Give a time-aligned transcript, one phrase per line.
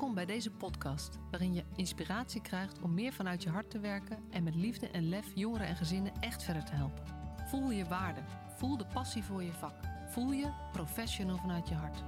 [0.00, 4.24] Welkom bij deze podcast, waarin je inspiratie krijgt om meer vanuit je hart te werken
[4.30, 7.04] en met liefde en lef jongeren en gezinnen echt verder te helpen.
[7.48, 8.20] Voel je waarde,
[8.56, 9.74] voel de passie voor je vak,
[10.06, 12.02] voel je professional vanuit je hart.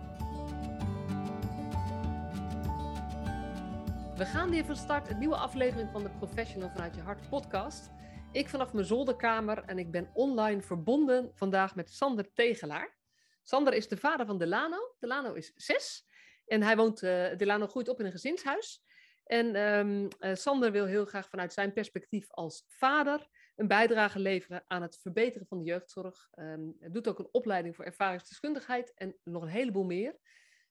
[4.16, 7.90] We gaan weer van start een nieuwe aflevering van de Professional vanuit je hart podcast.
[8.30, 12.96] Ik vanaf mijn zolderkamer en ik ben online verbonden vandaag met Sander Tegelaar.
[13.42, 14.94] Sander is de vader van Delano.
[14.98, 16.10] Delano is zes
[16.52, 18.82] en hij woont, uh, Delano groeit op in een gezinshuis.
[19.24, 24.64] En um, uh, Sander wil heel graag vanuit zijn perspectief als vader een bijdrage leveren
[24.66, 26.28] aan het verbeteren van de jeugdzorg.
[26.34, 30.18] Um, hij doet ook een opleiding voor ervaringsdeskundigheid en nog een heleboel meer.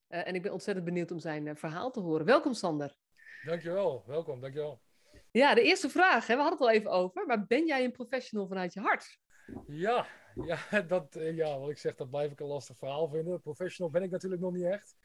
[0.09, 2.25] Uh, en ik ben ontzettend benieuwd om zijn verhaal te horen.
[2.25, 2.95] Welkom Sander.
[3.45, 4.81] Dankjewel, welkom, dankjewel.
[5.31, 7.91] Ja, de eerste vraag, hè, we hadden het al even over, maar ben jij een
[7.91, 9.19] professional vanuit je hart?
[9.67, 10.07] Ja,
[10.45, 13.41] ja, dat, ja, wat ik zeg, dat blijf ik een lastig verhaal vinden.
[13.41, 14.95] Professional ben ik natuurlijk nog niet echt.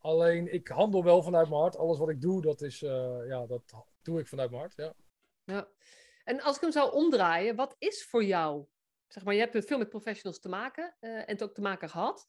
[0.00, 1.76] Alleen ik handel wel vanuit mijn hart.
[1.76, 4.76] Alles wat ik doe, dat, is, uh, ja, dat doe ik vanuit mijn hart.
[4.76, 4.94] Ja.
[5.44, 5.68] ja.
[6.24, 8.66] En als ik hem zou omdraaien, wat is voor jou?
[9.06, 11.88] Zeg maar, je hebt veel met professionals te maken uh, en het ook te maken
[11.88, 12.28] gehad.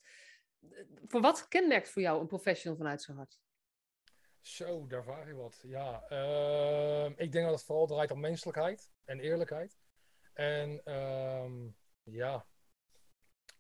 [1.06, 3.40] Voor wat kenmerkt voor jou een professional vanuit zijn hart?
[4.42, 5.60] Zo, daar vraag je wat.
[5.64, 9.80] Ja, uh, ik denk dat het vooral draait om menselijkheid en eerlijkheid.
[10.34, 10.82] En
[12.04, 12.46] ja,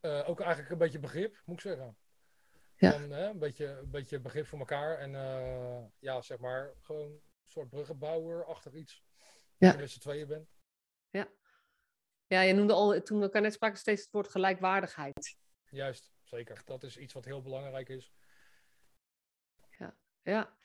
[0.01, 1.97] uh, ook eigenlijk een beetje begrip, moet ik zeggen.
[2.81, 2.99] Ja.
[2.99, 4.97] Hè, een, beetje, een beetje begrip voor elkaar.
[4.97, 9.03] En uh, ja, zeg maar, gewoon een soort bruggenbouwer achter iets.
[9.57, 9.81] Ja.
[9.81, 10.49] Als je tweeën bent.
[11.09, 11.27] Ja.
[12.27, 15.37] Ja, je noemde al, toen we elkaar net spraken, steeds het woord gelijkwaardigheid.
[15.69, 16.61] Juist, zeker.
[16.65, 18.13] Dat is iets wat heel belangrijk is.
[19.77, 20.57] Ja, ja.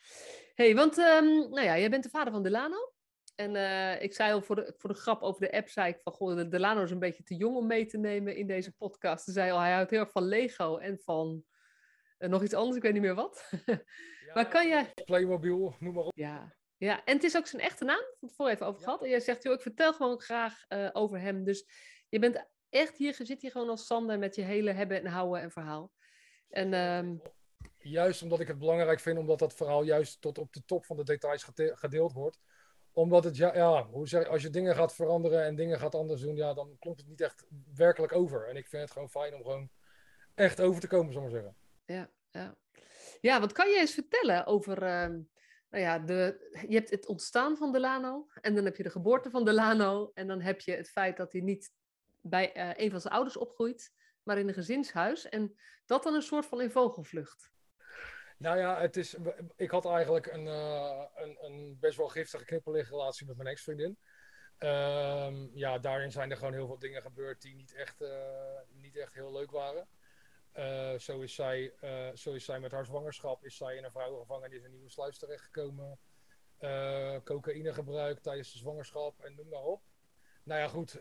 [0.54, 2.92] hey, want um, nou ja, jij bent de vader van Delano.
[3.34, 6.00] En uh, ik zei al voor de, voor de grap over de app, zei ik
[6.00, 9.24] van, goh, Delano is een beetje te jong om mee te nemen in deze podcast.
[9.24, 11.44] Ze zei al, hij houdt heel erg van Lego en van
[12.18, 13.50] uh, nog iets anders, ik weet niet meer wat.
[13.66, 14.92] ja, maar kan jij...
[15.04, 16.12] Playmobil, noem maar op.
[16.16, 16.56] Ja.
[16.76, 19.02] ja, en het is ook zijn echte naam, ik het voor even over gehad.
[19.02, 21.44] En jij zegt, joh, ik vertel gewoon graag uh, over hem.
[21.44, 21.66] Dus
[22.08, 25.06] je bent echt hier, je zit hier gewoon als Sander met je hele hebben en
[25.06, 25.92] houden en verhaal.
[26.48, 26.74] En...
[26.74, 27.22] Um...
[27.78, 30.96] Juist omdat ik het belangrijk vind, omdat dat verhaal juist tot op de top van
[30.96, 32.38] de details gedeeld wordt
[32.96, 36.20] omdat het, ja, ja hoe zeg, als je dingen gaat veranderen en dingen gaat anders
[36.20, 38.48] doen, ja, dan klopt het niet echt werkelijk over.
[38.48, 39.70] En ik vind het gewoon fijn om gewoon
[40.34, 41.56] echt over te komen, zullen we zeggen.
[41.86, 42.56] Ja, ja.
[43.20, 45.08] ja, wat kan je eens vertellen over, uh,
[45.70, 49.30] nou ja, de, je hebt het ontstaan van Delano en dan heb je de geboorte
[49.30, 51.72] van Delano en dan heb je het feit dat hij niet
[52.20, 53.92] bij uh, een van zijn ouders opgroeit,
[54.22, 55.28] maar in een gezinshuis.
[55.28, 57.50] En dat dan een soort van in vogelvlucht.
[58.38, 59.16] Nou ja, het is,
[59.56, 63.98] ik had eigenlijk een, uh, een, een, best wel giftige knippelrelatie met mijn ex-vriendin.
[64.58, 68.08] Um, ja, daarin zijn er gewoon heel veel dingen gebeurd die niet echt, uh,
[68.68, 69.88] niet echt heel leuk waren.
[70.58, 71.72] Uh, zo, is zij,
[72.14, 75.98] zo is zij met haar zwangerschap is zij in een vrouwengevangenis in Nieuwe Sluis terechtgekomen.
[77.24, 79.82] cocaïne gebruikt tijdens de zwangerschap en noem maar op.
[80.42, 81.00] Nou ja, goed,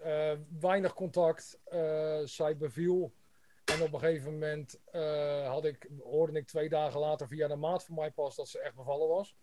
[0.59, 1.59] weinig contact.
[2.25, 3.13] zij beviel
[3.65, 7.55] en op een gegeven moment uh, had ik, hoorde ik twee dagen later via de
[7.55, 9.35] maat van mij pas dat ze echt bevallen was.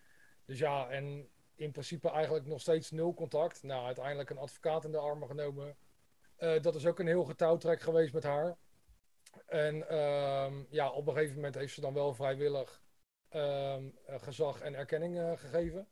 [0.44, 3.62] Dus ja, en in principe eigenlijk nog steeds nul contact.
[3.62, 5.76] Nou, uiteindelijk een advocaat in de armen genomen.
[6.38, 8.56] Uh, dat is ook een heel getouwtrek geweest met haar.
[9.46, 12.82] En um, ja, op een gegeven moment heeft ze dan wel vrijwillig
[13.30, 15.88] um, gezag en erkenning uh, gegeven.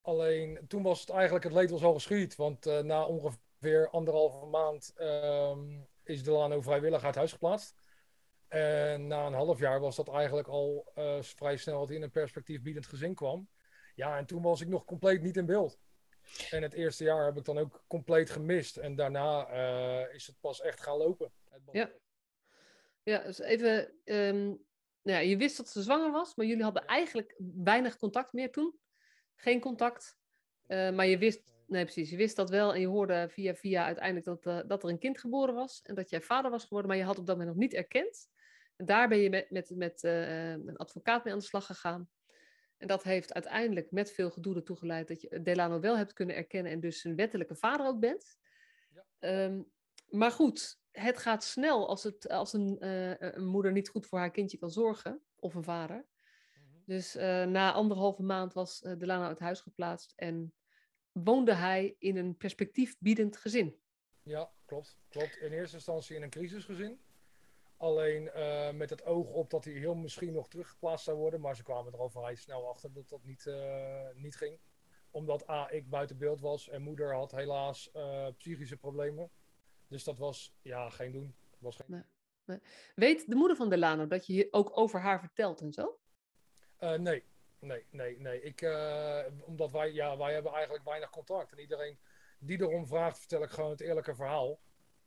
[0.00, 2.36] Alleen toen was het eigenlijk, het leed was al geschied.
[2.36, 7.74] Want uh, na ongeveer anderhalve maand um, is Delano vrijwillig uit huis geplaatst.
[8.48, 12.02] En na een half jaar was dat eigenlijk al uh, vrij snel dat hij in
[12.02, 13.48] een perspectief biedend gezin kwam.
[13.94, 15.78] Ja, en toen was ik nog compleet niet in beeld.
[16.50, 18.76] En het eerste jaar heb ik dan ook compleet gemist.
[18.76, 21.32] En daarna uh, is het pas echt gaan lopen.
[21.72, 21.90] Ja,
[23.04, 23.92] ja dus even.
[24.04, 24.62] Um,
[25.02, 28.52] nou ja, je wist dat ze zwanger was, maar jullie hadden eigenlijk weinig contact meer
[28.52, 28.78] toen.
[29.34, 30.18] Geen contact.
[30.66, 32.10] Uh, maar je wist Nee, precies.
[32.10, 34.98] Je wist dat wel en je hoorde via via uiteindelijk dat, uh, dat er een
[34.98, 37.56] kind geboren was en dat jij vader was geworden, maar je had op dat moment
[37.56, 38.28] nog niet erkend.
[38.76, 42.08] En daar ben je met, met, met uh, een advocaat mee aan de slag gegaan.
[42.76, 46.36] En dat heeft uiteindelijk met veel gedoe ertoe geleid dat je Delano wel hebt kunnen
[46.36, 48.38] erkennen en dus een wettelijke vader ook bent.
[49.20, 49.44] Ja.
[49.44, 49.70] Um,
[50.08, 54.18] maar goed, het gaat snel als, het, als een, uh, een, moeder niet goed voor
[54.18, 56.06] haar kindje kan zorgen, of een vader.
[56.52, 56.82] -hmm.
[56.84, 57.14] Dus
[57.48, 60.54] na anderhalve maand was Delano uit huis geplaatst en
[61.12, 63.78] woonde hij in een perspectiefbiedend gezin.
[64.22, 64.98] Ja, klopt.
[65.08, 65.36] klopt.
[65.36, 67.00] In eerste instantie in een crisisgezin.
[67.76, 71.40] Alleen uh, met het oog op dat hij heel misschien nog teruggeplaatst zou worden.
[71.40, 74.58] Maar ze kwamen er al vrij snel achter dat dat niet, uh, niet ging.
[75.10, 79.30] Omdat A, ik buiten beeld was en moeder had helaas uh, psychische problemen.
[79.94, 81.34] Dus dat was ja, geen doen.
[81.58, 81.86] Was geen...
[81.88, 82.02] Nee,
[82.44, 82.60] nee.
[82.94, 85.98] Weet de moeder van Delano dat je ook over haar vertelt en zo?
[86.78, 87.24] nee,
[87.58, 88.42] nee, nee, nee.
[88.42, 91.52] Ik, uh, omdat wij, ja, wij hebben eigenlijk weinig contact.
[91.52, 91.98] En iedereen
[92.38, 94.60] die erom vraagt, vertel ik gewoon het eerlijke verhaal.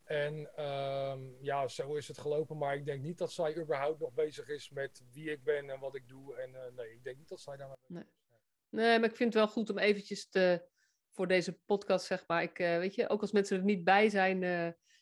[0.04, 2.58] En uh, ja, zo is het gelopen.
[2.58, 5.80] Maar ik denk niet dat zij überhaupt nog bezig is met wie ik ben en
[5.80, 6.36] wat ik doe.
[6.36, 8.06] En uh, nee, ik denk niet dat zij daarmee nee.
[8.70, 10.68] nee, maar ik vind het wel goed om eventjes te,
[11.18, 12.42] voor deze podcast, zeg maar.
[12.44, 14.40] Ik, uh, weet je, ook als mensen er niet bij zijn,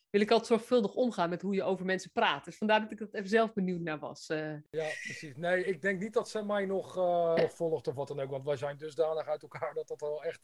[0.10, 2.46] wil ik altijd zorgvuldig omgaan met hoe je over mensen praat.
[2.46, 4.28] Dus vandaar dat ik er even zelf benieuwd naar was.
[4.28, 4.62] Ja,
[5.04, 5.36] precies.
[5.36, 6.96] Nee, ik denk niet dat zij mij nog,
[7.36, 8.30] nog volgt of wat dan ook.
[8.30, 10.42] Want wij zijn dusdanig uit elkaar dat dat wel echt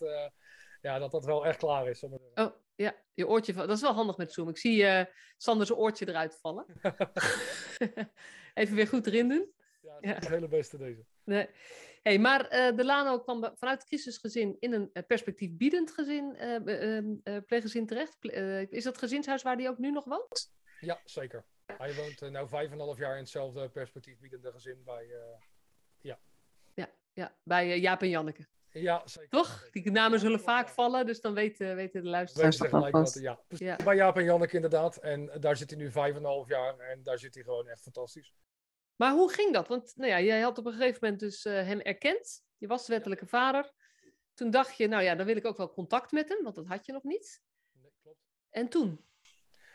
[0.82, 2.04] ja, dat dat wel echt klaar is.
[2.34, 3.54] Oh, ja, je oortje.
[3.54, 4.50] Dat is wel handig met Zoom.
[4.50, 5.06] Ik zie
[5.38, 6.66] Sanders oortje eruit vallen.
[8.54, 9.52] Even weer goed erin doen.
[9.82, 11.06] Ja, dat is het hele beste deze.
[11.24, 11.50] Nee.
[12.02, 16.36] Hey, maar uh, de Lano kwam vanuit het crisisgezin in een uh, perspectief biedend gezin,
[17.46, 18.18] pleeggezin terecht.
[18.72, 20.52] is dat gezinshuis waar hij ook nu nog woont?
[20.80, 21.46] Ja, zeker.
[21.66, 25.08] Hij woont nu vijf en een half jaar in hetzelfde perspectief biedende gezin bij,
[26.02, 26.20] ja.
[26.74, 28.48] Ja, ja, bij Jaap en Janneke.
[28.74, 29.30] Ja, zeker.
[29.30, 29.70] Toch?
[29.72, 33.40] Die namen zullen vaak vallen, dus dan weten, weten de luisteraars Weet gelijk wat, ja.
[33.48, 33.76] ja.
[33.76, 34.98] Bij Jaap en Janneke inderdaad.
[34.98, 37.68] En daar zit hij nu vijf en een half jaar en daar zit hij gewoon
[37.68, 38.34] echt fantastisch.
[39.02, 39.68] Maar hoe ging dat?
[39.68, 42.44] Want nou ja, jij had op een gegeven moment dus uh, hem erkend.
[42.58, 43.72] Je was de wettelijke vader.
[44.34, 46.66] Toen dacht je, nou ja, dan wil ik ook wel contact met hem, want dat
[46.66, 47.42] had je nog niet.
[47.72, 48.18] Nee, klopt.
[48.50, 49.06] En toen?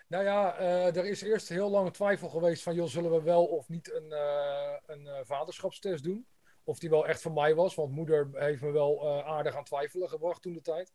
[0.09, 3.47] Nou ja, uh, er is eerst heel lang twijfel geweest van, joh, zullen we wel
[3.47, 6.27] of niet een, uh, een vaderschapstest doen?
[6.65, 7.75] of die wel echt van mij was.
[7.75, 10.93] Want moeder heeft me wel aardig aan twijfelen gebracht toen de tijd.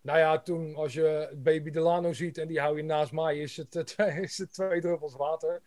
[0.00, 3.56] Nou ja, toen als je baby Delano ziet en die hou je naast mij, is
[3.56, 3.94] het,
[4.28, 5.62] is het twee druppels water.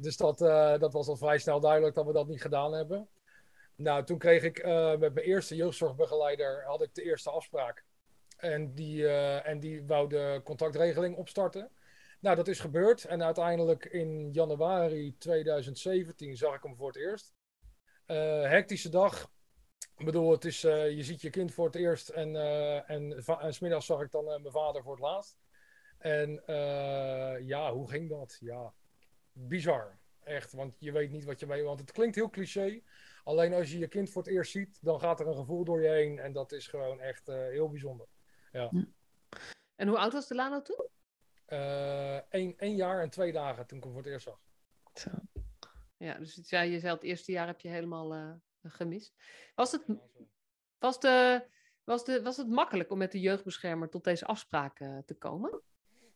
[0.00, 3.08] Dus dat, uh, dat was al vrij snel duidelijk dat we dat niet gedaan hebben.
[3.76, 7.84] Nou, toen kreeg ik uh, met mijn eerste jeugdzorgbegeleider had ik de eerste afspraak.
[8.36, 11.70] En die, en die wou de contactregeling opstarten.
[12.20, 13.04] Nou, dat is gebeurd.
[13.04, 17.34] En uiteindelijk in januari 2017 zag ik hem voor het eerst.
[18.46, 19.30] Hectische dag.
[19.96, 22.36] Ik bedoel, het is, je ziet je kind voor het eerst en,
[22.86, 25.38] en, en smiddags zag ik dan mijn vader voor het laatst.
[25.98, 26.42] En
[27.46, 28.36] ja, hoe ging dat?
[28.40, 28.72] Ja,
[29.48, 29.98] bizar.
[30.20, 31.62] Echt, want je weet niet wat je mee...
[31.62, 32.82] Want het klinkt heel cliché.
[33.24, 35.82] Alleen als je je kind voor het eerst ziet, dan gaat er een gevoel door
[35.82, 36.18] je heen.
[36.18, 38.06] En dat is gewoon echt heel bijzonder.
[38.52, 38.70] Ja.
[39.74, 40.88] En hoe oud was Delano toen?
[42.28, 44.40] Eén één jaar en twee dagen toen ik hem voor het eerst zag.
[44.94, 45.10] Zo.
[45.96, 48.32] Ja, dus ja, je zei het eerste jaar heb je helemaal uh,
[48.62, 49.14] gemist.
[49.54, 49.84] Was het,
[50.78, 51.46] was, de,
[51.84, 55.62] was, de, was het makkelijk om met de jeugdbeschermer tot deze afspraken te komen?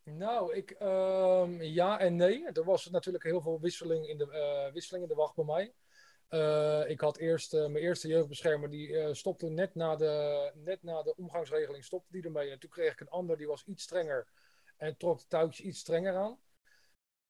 [0.05, 2.45] Nou, ik, uh, ja en nee.
[2.53, 4.27] Er was natuurlijk heel veel wisseling in de,
[4.67, 5.73] uh, wisseling in de wacht bij mij.
[6.89, 11.85] ik had eerst mijn eerste jeugdbeschermer, die stopte net na, de, net na de omgangsregeling,
[11.85, 12.51] stopte die ermee.
[12.51, 14.29] En toen kreeg ik een ander, die was iets strenger
[14.77, 16.39] en trok de touwtjes iets strenger aan.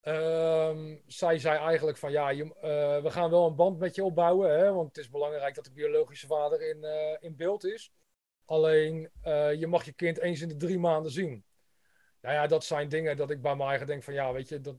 [0.07, 2.45] Um, zij zei eigenlijk van ja, je,
[3.03, 5.73] we gaan wel een band met je opbouwen, hè, want het is belangrijk dat de
[5.73, 6.85] biologische vader in,
[7.21, 7.93] in beeld is.
[8.45, 9.11] Alleen
[9.59, 11.45] je mag je kind eens in de drie maanden zien.
[12.25, 14.61] Nou ja, dat zijn dingen dat ik bij mijn eigen denk van ja, weet je,
[14.61, 14.77] dat,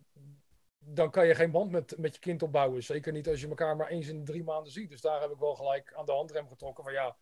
[0.80, 2.84] dan kan je geen band met, met je kind opbouwen.
[2.84, 4.90] Zeker niet als je elkaar maar eens in drie maanden ziet.
[4.90, 7.18] Dus daar heb ik wel gelijk aan de handrem getrokken van ja,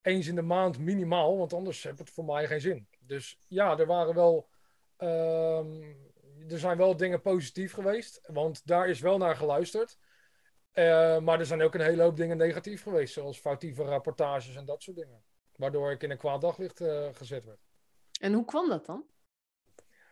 [0.00, 2.88] eens in de maand minimaal, want anders heb het voor mij geen zin.
[3.00, 4.48] Dus ja, er waren wel.
[4.98, 6.10] Um,
[6.48, 9.98] er zijn wel dingen positief geweest, want daar is wel naar geluisterd.
[10.74, 14.64] Uh, maar er zijn ook een hele hoop dingen negatief geweest, zoals foutieve rapportages en
[14.64, 15.22] dat soort dingen.
[15.56, 17.71] Waardoor ik in een kwaad daglicht uh, gezet werd.
[18.22, 19.04] En hoe kwam dat dan?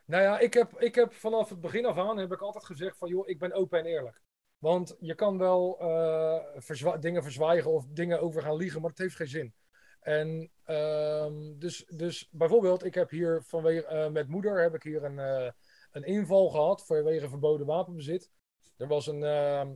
[0.05, 2.99] Nou ja, ik heb, ik heb vanaf het begin af aan heb ik altijd gezegd
[2.99, 4.23] van joh, ik ben open en eerlijk.
[4.59, 8.99] Want je kan wel uh, verzwa dingen verzwijgen of dingen over gaan liegen, maar het
[8.99, 9.55] heeft geen zin.
[10.01, 11.27] En uh,
[11.57, 15.53] dus, dus bijvoorbeeld, ik heb hier vanwege met moeder heb ik hier een
[15.91, 18.31] een inval gehad vanwege verboden wapenbezit.
[18.77, 19.67] Er was een, uh,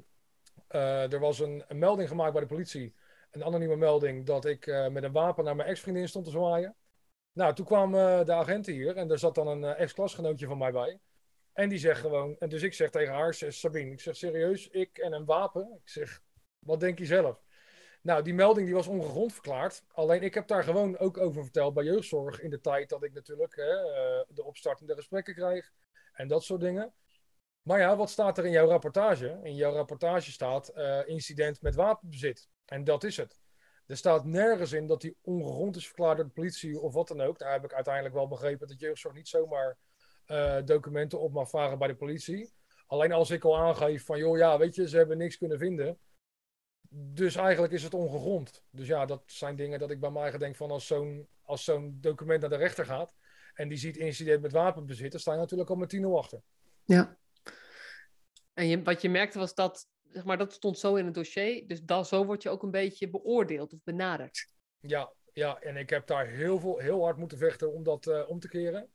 [0.71, 2.95] uh, er was een, een, melding gemaakt bij de politie.
[3.31, 6.75] Een anonieme melding dat ik uh, met een wapen naar mijn ex-vriendin stond te zwaaien.
[7.35, 10.99] Nou, toen kwamen de agenten hier en er zat dan een ex-klasgenootje van mij bij.
[11.53, 14.99] En die zegt gewoon, en dus ik zeg tegen haar, Sabine, ik zeg serieus, ik
[14.99, 15.81] en een wapen.
[15.85, 16.23] Ik zeg,
[16.59, 17.43] wat denk je zelf?
[18.03, 19.85] Nou, die melding die was ongegrond verklaard.
[19.93, 23.13] Alleen ik heb daar gewoon ook over verteld bij jeugdzorg in de tijd dat ik
[23.13, 23.75] natuurlijk hè,
[24.29, 25.73] de opstartende gesprekken krijg
[26.13, 26.95] en dat soort dingen.
[27.63, 29.41] Maar ja, wat staat er in jouw rapportage?
[29.43, 30.73] In jouw rapportage staat
[31.07, 32.49] incident met wapenbezit.
[32.65, 33.41] En dat is het.
[33.87, 37.21] Er staat nergens in dat die ongegrond is verklaard door de politie of wat dan
[37.21, 37.39] ook.
[37.39, 39.77] Daar heb ik uiteindelijk wel begrepen dat jeugdzorg niet zomaar
[40.27, 42.53] uh, documenten op mag vragen bij de politie.
[42.87, 45.99] Alleen als ik al aangeef van, joh, ja, weet je, ze hebben niks kunnen vinden.
[46.89, 48.63] Dus eigenlijk is het ongegrond.
[48.71, 52.41] Dus ja, dat zijn dingen dat ik bij mij denk van als zo'n zo'n document
[52.41, 53.15] naar de rechter gaat,
[53.55, 56.41] en die ziet incident met wapenbezit, dan sta je natuurlijk al met 10 achter.
[56.85, 57.17] Ja.
[58.55, 61.69] En wat je merkte was dat zeg maar, dat stond zo in het dossier.
[61.69, 64.47] Dus dan, zo word je ook een beetje beoordeeld of benaderd.
[64.81, 68.29] Ja, ja, en ik heb daar heel, veel, heel hard moeten vechten om dat uh,
[68.29, 68.89] om te keren.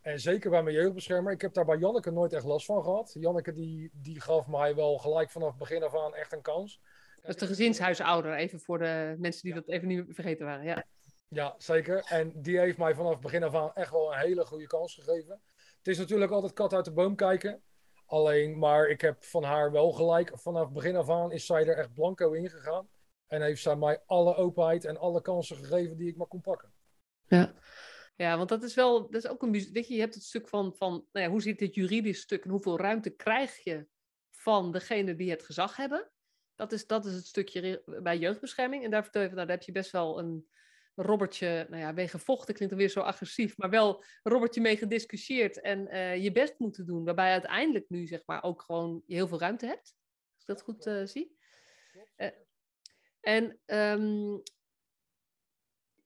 [0.00, 1.32] En zeker bij mijn jeugdbeschermer.
[1.32, 3.16] Ik heb daar bij Janneke nooit echt last van gehad.
[3.20, 6.80] Janneke die, die gaf mij wel gelijk vanaf begin af aan echt een kans.
[7.20, 10.64] Dat is de gezinshuisouder, even voor de mensen die dat even niet vergeten waren.
[10.64, 10.84] Ja.
[11.28, 12.04] ja, zeker.
[12.08, 15.40] En die heeft mij vanaf begin af aan echt wel een hele goede kans gegeven.
[15.78, 17.62] Het is natuurlijk altijd kat uit de boom kijken.
[18.08, 20.32] Alleen, maar ik heb van haar wel gelijk.
[20.34, 22.88] Vanaf het begin af aan is zij er echt blanco in gegaan.
[23.26, 26.72] En heeft zij mij alle openheid en alle kansen gegeven die ik maar kon pakken.
[27.26, 27.54] Ja.
[28.16, 30.48] Ja, want dat is wel, dat is ook een, weet je, je hebt het stuk
[30.48, 33.86] van, van nou ja, hoe zit dit juridisch stuk en hoeveel ruimte krijg je
[34.30, 36.10] van degene die het gezag hebben.
[36.54, 38.84] Dat is, dat is het stukje bij jeugdbescherming.
[38.84, 40.48] En daar vertel je van, nou, daar heb je best wel een
[41.04, 44.76] robbertje, nou ja, mee gevochten klinkt dan weer zo agressief, maar wel een robbertje mee
[44.76, 47.04] gediscussieerd en uh, je best moeten doen.
[47.04, 49.94] Waarbij je uiteindelijk nu, zeg maar, ook gewoon heel veel ruimte hebt.
[50.34, 51.36] Als ik dat goed uh, zie.
[52.16, 52.28] Uh,
[53.20, 54.42] en um,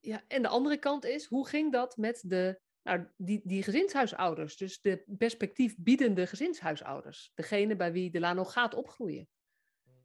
[0.00, 4.56] ja, en de andere kant is, hoe ging dat met de, nou, die, die gezinshuisouders?
[4.56, 7.32] Dus de perspectief biedende gezinshuisouders.
[7.34, 9.28] Degene bij wie Delano gaat opgroeien.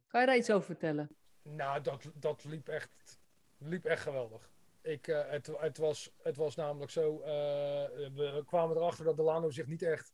[0.06, 1.16] Kan je daar iets over vertellen?
[1.42, 3.20] Nou, dat, dat liep, echt,
[3.58, 4.50] liep echt geweldig.
[4.82, 7.26] Ik, uh, het, het, was, het was namelijk zo, uh,
[8.14, 10.12] we kwamen erachter dat Delano zich niet echt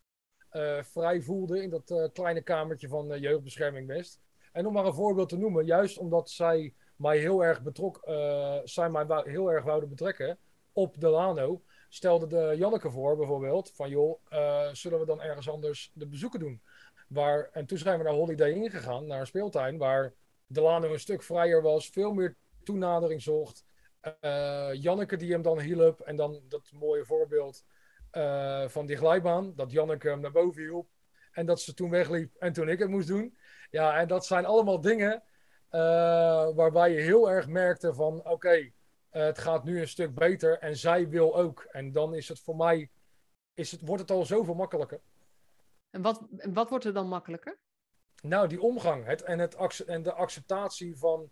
[0.52, 4.20] uh, vrij voelde in dat kleine kamertje van jeugdbescherming West.
[4.52, 8.58] En om maar een voorbeeld te noemen, juist omdat zij mij heel erg betrok, uh,
[8.64, 10.38] zij mij heel erg wouden betrekken
[10.72, 14.20] op Delano, stelde de Janneke voor bijvoorbeeld van joh,
[14.72, 16.62] zullen we dan ergens anders de bezoeken doen?
[17.08, 20.14] Waar, en toen zijn we naar Holiday ingegaan, naar een speeltuin, waar
[20.46, 23.64] Delano een stuk vrijer was, veel meer toenadering zocht.
[24.20, 27.64] Uh, Janneke die hem dan hielp en dan dat mooie voorbeeld
[28.66, 30.88] van die glijbaan, dat Janneke hem naar boven hielp
[31.32, 33.36] en dat ze toen wegliep en toen ik het moest doen.
[33.70, 35.22] Ja, en dat zijn allemaal dingen
[35.70, 35.80] uh,
[36.54, 38.74] waarbij je heel erg merkte van oké, okay,
[39.10, 41.66] het gaat nu een stuk beter en zij wil ook.
[41.70, 42.90] En dan is het voor mij,
[43.54, 45.00] is het, wordt het al zoveel makkelijker.
[45.90, 47.58] En wat, wat wordt er dan makkelijker?
[48.22, 51.30] Nou, die omgang het, en, het, en de acceptatie van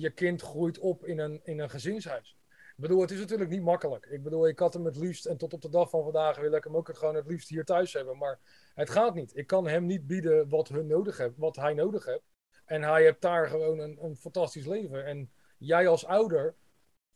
[0.00, 2.36] je kind groeit op in een, in een gezinshuis.
[2.48, 4.06] Ik bedoel, het is natuurlijk niet makkelijk.
[4.06, 6.52] Ik bedoel, ik had hem het liefst, en tot op de dag van vandaag wil
[6.52, 8.18] ik hem ook gewoon het liefst hier thuis hebben.
[8.18, 8.38] Maar
[8.74, 9.36] het gaat niet.
[9.36, 12.30] Ik kan hem niet bieden wat, hun nodig wat hij nodig heeft.
[12.64, 15.04] En hij heeft daar gewoon een, een fantastisch leven.
[15.04, 16.54] En jij als ouder,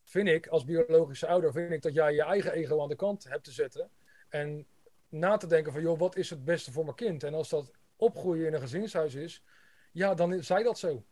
[0.05, 3.25] vind ik, als biologische ouder, vind ik dat jij je eigen ego aan de kant
[3.25, 3.91] hebt te zetten.
[4.29, 4.67] En
[5.09, 7.23] na te denken van, joh, wat is het beste voor mijn kind?
[7.23, 9.43] En als dat opgroeien in een gezinshuis is,
[9.93, 11.05] ja, dan zij dat zo.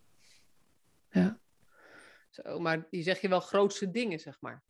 [1.15, 1.39] Ja.
[2.31, 4.63] Zo, maar die zeg je wel grootste dingen, zeg maar.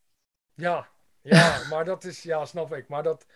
[0.54, 0.88] Ja,
[1.20, 2.88] ja, maar dat is, ja, snap ik.
[2.88, 3.26] Maar dat,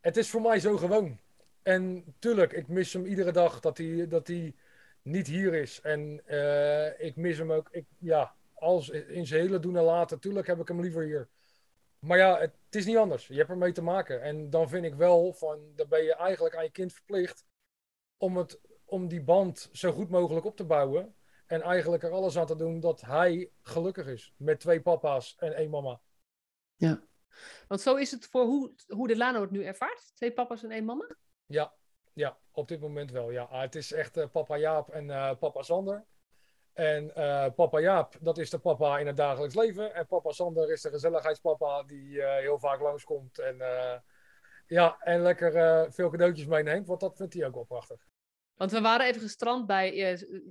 [0.00, 1.20] het is voor mij zo gewoon.
[1.62, 4.54] En tuurlijk, ik mis hem iedere dag dat hij, dat hij
[5.02, 5.80] niet hier is.
[5.80, 7.68] En uh, ik mis hem ook.
[7.70, 10.20] Ik, ja, als in zijn hele doen en laten.
[10.20, 11.28] Tuurlijk heb ik hem liever hier.
[11.98, 13.26] Maar ja, het, het, is niet anders.
[13.26, 14.22] Je hebt ermee te maken.
[14.22, 17.44] En dan vind ik wel van, dan ben je eigenlijk aan je kind verplicht
[18.16, 21.14] om, het, om die band zo goed mogelijk op te bouwen.
[21.46, 24.34] En eigenlijk er alles aan te doen dat hij gelukkig is.
[24.36, 26.00] Met twee papa's en één mama.
[26.74, 27.02] Ja.
[27.68, 30.10] Want zo is het voor hoe, hoe de Lano het nu ervaart?
[30.14, 31.16] Twee papa's en één mama?
[31.46, 31.74] Ja,
[32.12, 33.30] ja, op dit moment wel.
[33.30, 33.42] Ja.
[33.42, 36.04] Ah, het is echt uh, papa Jaap en uh, papa Sander.
[36.72, 39.94] En uh, papa Jaap, dat is de papa in het dagelijks leven.
[39.94, 43.38] En papa Sander is de gezelligheidspapa die heel vaak langskomt.
[43.38, 43.56] En,
[44.66, 48.06] ja, en lekker veel cadeautjes meeneemt, want dat vindt hij ook wel prachtig.
[48.56, 49.94] Want we waren even gestrand bij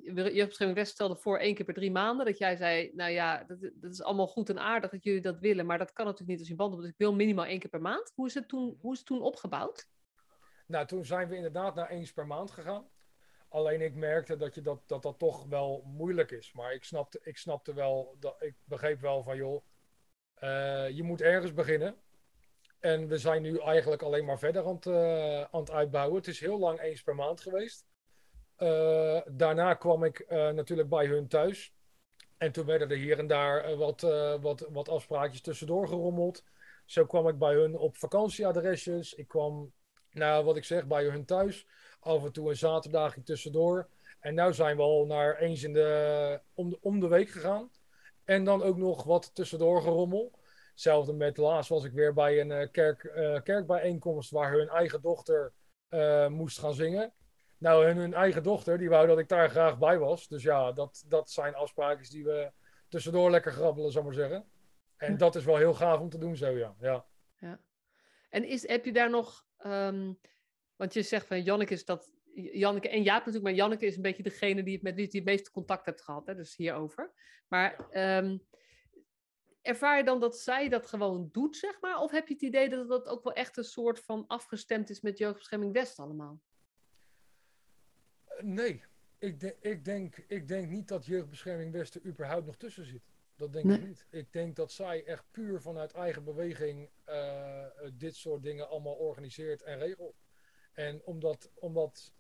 [0.04, 2.26] Jeugdbescherming West stelde voor één keer per drie maanden.
[2.26, 5.40] Dat jij zei, nou ja, dat, dat, is allemaal goed en aardig dat jullie dat
[5.40, 5.66] willen.
[5.66, 6.76] Maar dat kan natuurlijk niet als je band.
[6.76, 8.12] Dus ik wil minimaal één keer per maand.
[8.16, 9.88] Hoe is het toen, hoe is het toen opgebouwd?
[10.68, 12.88] Nou, toen zijn we inderdaad naar eens per maand gegaan.
[13.50, 16.54] Alleen ik merkte dat je dat, dat, dat toch wel moeilijk is.
[16.54, 19.64] Maar ik snapte, ik snapte wel, dat, ik begreep wel van joh,
[20.44, 21.96] uh, je moet ergens beginnen.
[22.80, 24.88] En we zijn nu eigenlijk alleen maar verder aan het,
[25.52, 26.18] aan het uitbouwen.
[26.18, 27.86] Het is heel lang eens per maand geweest.
[28.58, 31.74] Uh, daarna kwam ik natuurlijk bij hun thuis.
[32.38, 34.02] En toen werden er hier en daar wat,
[34.42, 36.44] wat, wat afspraakjes tussendoor gerommeld.
[36.86, 39.14] Zo kwam ik bij hun op vakantieadresjes.
[39.14, 39.74] Ik kwam
[40.12, 41.68] nou, wat ik zeg, bij hun thuis.
[42.00, 43.90] Af en toe een zaterdagje tussendoor.
[44.20, 47.72] En nu zijn we al naar eens in de, om, de, om de week gegaan.
[48.24, 50.32] En dan ook nog wat tussendoor gerommel.
[50.72, 53.00] Hetzelfde met laatst was ik weer bij een kerk,
[53.44, 55.54] kerkbijeenkomst waar hun eigen dochter
[56.30, 57.14] moest gaan zingen.
[57.64, 60.28] Nou, hun, hun, eigen dochter, die wou dat ik daar graag bij was.
[60.28, 62.52] Dus ja, dat, dat zijn afspraken die we
[62.88, 64.46] tussendoor lekker grabbelen, zou maar zeggen.
[64.98, 66.76] En dat is wel heel gaaf om te doen zo, ja.
[66.80, 67.06] ja.
[67.40, 67.60] ja.
[68.30, 70.20] En is, heb je daar nog Um,
[70.76, 74.02] want je zegt van Janneke is dat, Janneke en Jaap natuurlijk, maar Janneke is een
[74.02, 77.14] beetje degene die met wie je het meeste contact hebt gehad, hè, dus hierover.
[77.48, 78.38] Maar ehm,
[79.62, 81.98] ervaar je dan dat zij dat gewoon doet, zeg maar?
[81.98, 85.02] Of heb je het idee dat dat ook wel echt een soort van afgestemd is
[85.02, 86.42] met Jeugdbescherming West allemaal?
[88.42, 88.84] Nee,
[89.18, 93.02] ik, de, ik, denk, ik denk niet dat Jeugdbescherming West er überhaupt nog tussen zit.
[93.36, 94.06] Dat denk ik niet.
[94.10, 99.62] Ik denk dat zij echt puur vanuit eigen beweging uh, dit soort dingen allemaal organiseert
[99.62, 100.24] en regelt.
[100.74, 102.14] En omdat, omdat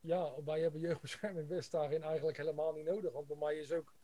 [0.00, 3.12] ja, wij hebben Jeugdbescherming West daarin eigenlijk helemaal niet nodig.
[3.12, 3.94] Want bij mij is ook,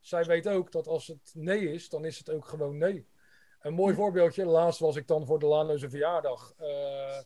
[0.00, 3.06] zij weet ook dat als het nee is, dan is het ook gewoon nee.
[3.60, 6.54] Een mooi voorbeeldje, laatst was ik dan voor de Lanoze verjaardag.
[6.60, 7.18] Uh,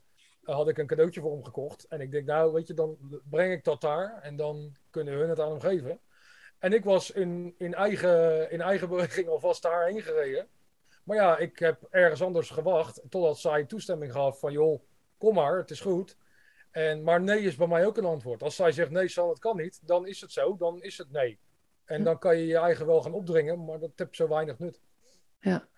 [0.44, 1.86] had ik een cadeautje voor hem gekocht.
[1.88, 2.98] En ik denk, nou, weet je, dan
[3.30, 4.20] breng ik dat daar.
[4.22, 6.00] En dan kunnen hun het aan hem geven.
[6.58, 10.48] En ik was in, in, eigen, in eigen beweging alvast daarheen gereden.
[11.04, 13.02] Maar ja, ik heb ergens anders gewacht.
[13.08, 14.82] Totdat zij toestemming gaf van, joh,
[15.18, 16.16] kom maar, het is goed.
[16.70, 18.42] En, maar nee is bij mij ook een antwoord.
[18.42, 21.10] Als zij zegt nee, zal het kan niet, dan is het zo, dan is het
[21.10, 21.38] nee.
[21.84, 22.04] En hm.
[22.04, 24.80] dan kan je je eigen wel gaan opdringen, maar dat heeft zo weinig nut.
[25.40, 25.68] Ja,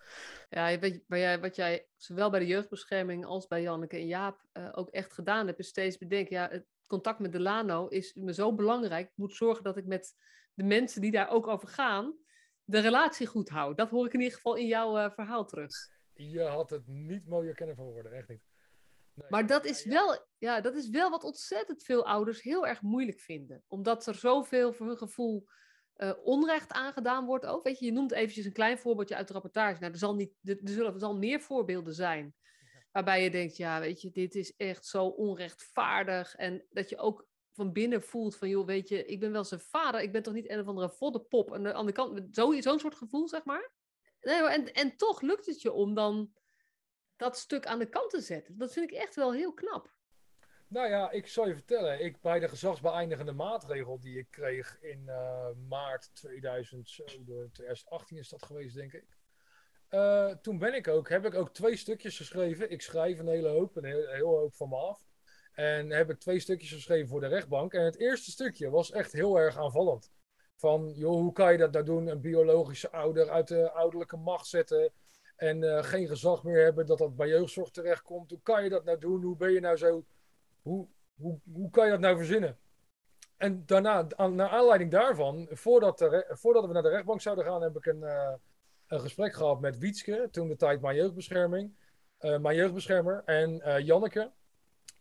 [0.48, 4.68] ja weet, jij, wat jij zowel bij de jeugdbescherming als bij Janneke en Jaap uh,
[4.72, 8.54] ook echt gedaan hebt, is steeds bedenken, ja, het contact met Delano is me zo
[8.54, 9.06] belangrijk.
[9.06, 10.14] Ik moet zorgen dat ik met
[10.54, 12.16] de mensen die daar ook over gaan,
[12.64, 13.74] de relatie goed hou.
[13.74, 15.72] Dat hoor ik in ieder geval in jouw uh, verhaal terug.
[16.12, 18.42] Je had het niet mooier kennen van woorden, echt niet.
[19.14, 19.26] Nee.
[19.30, 23.20] Maar dat is, wel, ja, dat is wel wat ontzettend veel ouders heel erg moeilijk
[23.20, 23.62] vinden.
[23.66, 25.46] Omdat er zoveel voor hun gevoel
[25.96, 27.64] uh, onrecht aangedaan wordt ook.
[27.64, 29.80] Weet je, je noemt eventjes een klein voorbeeldje uit de rapportage.
[29.80, 32.34] Nou, er, zal niet, er, zullen, er zal meer voorbeelden zijn.
[32.92, 36.34] Waarbij je denkt, ja, weet je, dit is echt zo onrechtvaardig.
[36.34, 39.60] En dat je ook van binnen voelt van, joh, weet je, ik ben wel zijn
[39.60, 40.00] vader.
[40.00, 41.52] Ik ben toch niet een of andere voddenpop.
[41.52, 43.72] En aan de kant, zo'n zo soort gevoel, zeg maar.
[44.20, 46.32] Nee, en, en toch lukt het je om dan
[47.16, 48.58] dat stuk aan de kant te zetten.
[48.58, 49.95] Dat vind ik echt wel heel knap.
[50.68, 52.04] Nou ja, ik zal je vertellen.
[52.04, 56.86] Ik, bij de gezagsbeëindigende maatregel die ik kreeg in uh, maart 2000,
[57.52, 59.04] 2018 is dat geweest, denk ik.
[59.90, 62.70] Uh, toen ben ik ook, heb ik ook twee stukjes geschreven.
[62.70, 65.00] Ik schrijf een hele hoop, een heel, heel hoop van me af.
[65.52, 67.72] En heb ik twee stukjes geschreven voor de rechtbank.
[67.72, 70.10] En het eerste stukje was echt heel erg aanvallend.
[70.56, 72.06] Van, joh, hoe kan je dat nou doen?
[72.06, 74.92] Een biologische ouder uit de ouderlijke macht zetten.
[75.36, 78.30] En uh, geen gezag meer hebben dat dat bij jeugdzorg terechtkomt.
[78.30, 79.22] Hoe kan je dat nou doen?
[79.22, 80.04] Hoe ben je nou zo
[80.66, 82.58] hoe, hoe, hoe kan je dat nou verzinnen?
[83.36, 87.86] En daarna, naar aanleiding daarvan, voordat, voordat we naar de rechtbank zouden gaan, heb ik
[87.86, 88.32] een, uh,
[88.86, 91.74] een gesprek gehad met Wietske, toen de tijd mijn jeugdbescherming,
[92.20, 94.30] uh, mijn jeugdbeschermer, en uh, Janneke.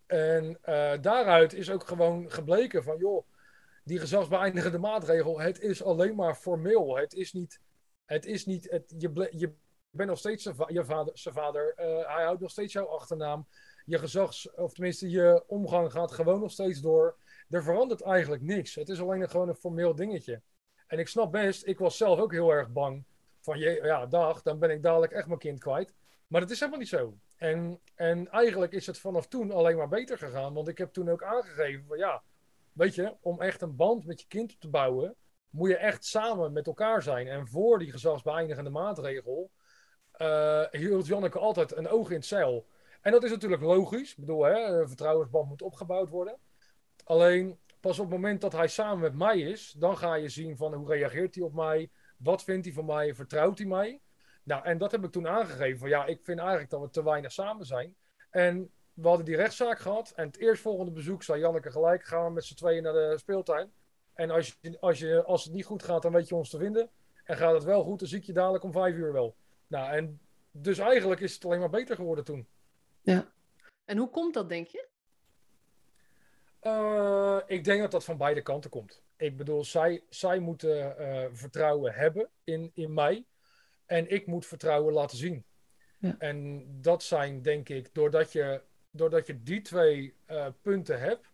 [0.05, 0.57] En
[1.01, 3.25] daaruit is ook gewoon gebleken van, joh,
[3.83, 6.97] die gezagsbeëindigende maatregel, het is alleen maar formeel.
[6.97, 7.59] Het is niet,
[8.05, 9.53] het is niet, het, je, je
[9.89, 11.73] bent nog steeds je vader, zijn vader,
[12.07, 13.47] hij houdt nog steeds jouw achternaam
[13.85, 17.17] je gezags, of tenminste je omgang gaat gewoon nog steeds door.
[17.49, 18.75] Er verandert eigenlijk niks.
[18.75, 20.41] Het is alleen gewoon een formeel dingetje.
[20.87, 23.05] En ik snap best, ik was zelf ook heel erg bang.
[23.41, 25.93] Van je, ja, dag, dan ben ik dadelijk echt mijn kind kwijt.
[26.27, 27.17] Maar dat is helemaal niet zo.
[27.35, 30.53] En, en eigenlijk is het vanaf toen alleen maar beter gegaan.
[30.53, 32.23] Want ik heb toen ook aangegeven van ja,
[32.73, 35.15] weet je, om echt een band met je kind te bouwen,
[35.49, 37.27] moet je echt samen met elkaar zijn.
[37.27, 39.51] En voor die gezagsbeëindigende maatregel
[40.17, 42.65] uh, hield Janneke altijd een oog in het zeil.
[43.05, 44.11] En dat is natuurlijk logisch.
[44.11, 46.37] Ik bedoel, hè, een vertrouwensband moet opgebouwd worden.
[47.03, 50.57] Alleen pas op het moment dat hij samen met mij is, dan ga je zien
[50.57, 54.01] van hoe reageert hij op mij, wat vindt hij van mij, vertrouwt hij mij.
[54.43, 55.79] Nou, en dat heb ik toen aangegeven.
[55.79, 57.95] Van, ja, ik vind eigenlijk dat we te weinig samen zijn.
[58.29, 60.11] En we hadden die rechtszaak gehad.
[60.15, 63.71] En het eerstvolgende bezoek zei Janneke gelijk, gaan we met z'n tweeën naar de speeltuin.
[64.13, 66.57] En als, je, als, je, als het niet goed gaat, dan weet je ons te
[66.57, 66.89] vinden.
[67.23, 69.35] En gaat het wel goed, dan zie ik je dadelijk om vijf uur wel.
[69.67, 70.19] Nou, en
[70.51, 72.47] dus eigenlijk is het alleen maar beter geworden toen.
[73.05, 73.31] Ja.
[73.85, 74.87] En hoe komt dat, denk je?
[76.61, 79.03] Uh, ik denk dat dat van beide kanten komt.
[79.15, 83.25] Ik bedoel, zij, zij moeten uh, vertrouwen hebben in, in mij.
[83.85, 85.45] En ik moet vertrouwen laten zien.
[85.99, 86.15] Ja.
[86.17, 91.27] En dat zijn, denk ik, doordat je, doordat je die twee uh, punten hebt,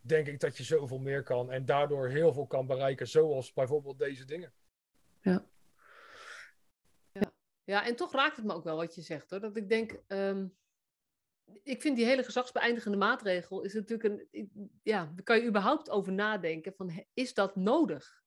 [0.00, 1.50] denk ik dat je zoveel meer kan.
[1.50, 4.52] En daardoor heel veel kan bereiken, zoals bijvoorbeeld deze dingen.
[5.20, 5.46] Ja.
[7.12, 7.32] Ja,
[7.64, 9.40] ja en toch raakt het me ook wel wat je zegt hoor.
[9.40, 10.00] Dat ik denk.
[10.08, 10.58] Um
[11.62, 14.48] ik vind die hele gezagsbeëindigende maatregel is natuurlijk een.
[14.82, 18.20] Ja, daar kan je überhaupt over nadenken: van is dat nodig?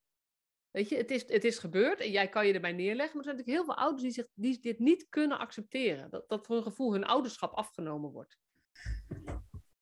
[0.71, 3.17] Weet je, het is, het is gebeurd en jij kan je erbij neerleggen.
[3.17, 6.09] Maar er zijn natuurlijk heel veel ouders die, zich, die dit niet kunnen accepteren.
[6.09, 8.37] Dat, dat voor een gevoel hun ouderschap afgenomen wordt.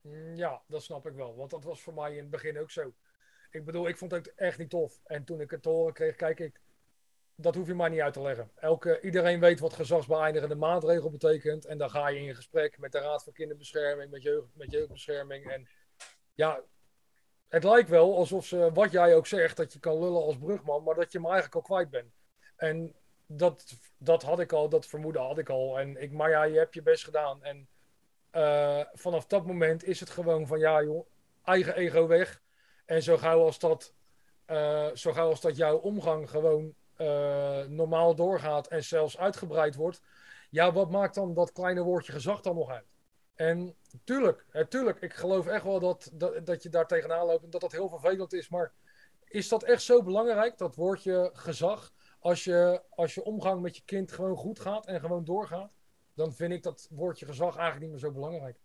[0.00, 1.36] Mm, ja, dat snap ik wel.
[1.36, 2.94] Want dat was voor mij in het begin ook zo.
[3.50, 5.00] Ik bedoel, ik vond het echt niet tof.
[5.04, 6.61] En toen ik het horen kreeg, kijk ik,
[7.42, 8.50] dat hoef je maar niet uit te leggen.
[8.54, 11.64] Elke, iedereen weet wat gezagsbeëindigende maatregel betekent.
[11.64, 15.50] En dan ga je in gesprek met de Raad voor Kinderbescherming, met, jeugd, met jeugdbescherming.
[15.50, 15.68] En
[16.34, 16.62] ja,
[17.48, 20.82] het lijkt wel alsof ze, wat jij ook zegt, dat je kan lullen als brugman,
[20.82, 22.12] maar dat je me eigenlijk al kwijt bent.
[22.56, 22.94] En
[23.26, 23.64] dat,
[23.98, 25.78] dat had ik al, dat vermoeden had ik al.
[25.78, 27.44] En ik, maar ja, je hebt je best gedaan.
[27.44, 27.68] En
[28.32, 31.06] uh, vanaf dat moment is het gewoon van, ja joh,
[31.44, 32.42] eigen ego weg.
[32.84, 33.94] En zo gauw als dat,
[34.46, 40.00] uh, zo gauw als dat jouw omgang gewoon uh, normaal doorgaat en zelfs uitgebreid wordt.
[40.50, 42.90] Ja, wat maakt dan dat kleine woordje gezag dan nog uit?
[43.34, 47.50] En tuurlijk, tuurlijk, ik geloof echt wel dat, dat, dat je daar tegenaan loopt en
[47.50, 48.48] dat dat heel vervelend is.
[48.48, 48.72] Maar
[49.24, 51.92] is dat echt zo belangrijk, dat woordje gezag?
[52.18, 55.72] Als je, als je omgang met je kind gewoon goed gaat en gewoon doorgaat,
[56.14, 58.58] dan vind ik dat woordje gezag eigenlijk niet meer zo belangrijk.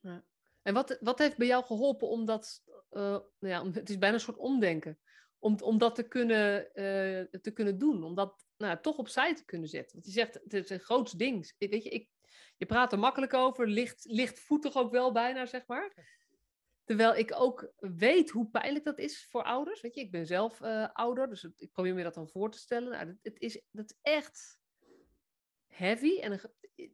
[0.00, 0.24] Ja.
[0.62, 4.14] En wat, wat heeft bij jou geholpen om dat, uh, nou ja, het is bijna
[4.14, 4.98] een soort omdenken,
[5.38, 9.68] om, dat te kunnen, uh, te kunnen doen, om dat nou, toch opzij te kunnen
[9.68, 9.92] zetten?
[9.92, 11.52] Want je zegt, het is een groot ding.
[11.58, 12.08] Weet je, ik,
[12.56, 16.14] je praat er makkelijk over, licht, lichtvoetig ook wel bijna, zeg maar.
[16.84, 19.80] Terwijl ik ook weet hoe pijnlijk dat is voor ouders.
[19.80, 22.58] Weet je, ik ben zelf uh, ouder, dus ik probeer me dat dan voor te
[22.58, 22.90] stellen.
[22.90, 24.58] Nou, het, is, dat is echt
[25.66, 26.18] heavy.
[26.18, 26.40] En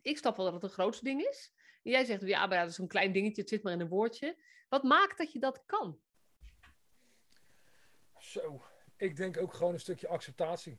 [0.02, 1.52] ik snap wel dat het een groot ding is.
[1.82, 3.80] En jij zegt, ja, maar ja, dat is een klein dingetje, het zit maar in
[3.80, 4.36] een woordje.
[4.68, 6.00] Wat maakt dat je dat kan?
[8.22, 8.62] Zo,
[8.96, 10.78] ik denk ook gewoon een stukje acceptatie.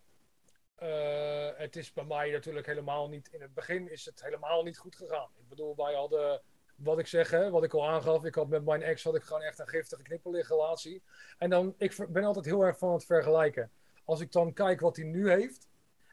[0.83, 3.27] Uh, het is bij mij natuurlijk helemaal niet.
[3.31, 5.29] In het begin is het helemaal niet goed gegaan.
[5.37, 6.41] Ik bedoel, wij hadden.
[6.75, 8.23] Wat ik zeg, wat ik al aangaf.
[8.23, 11.03] Ik had met mijn ex had ik gewoon echt een giftige knipperligrelatie.
[11.37, 13.71] En dan, ik ben altijd heel erg van het vergelijken.
[14.03, 15.67] Als ik dan kijk wat hij nu heeft.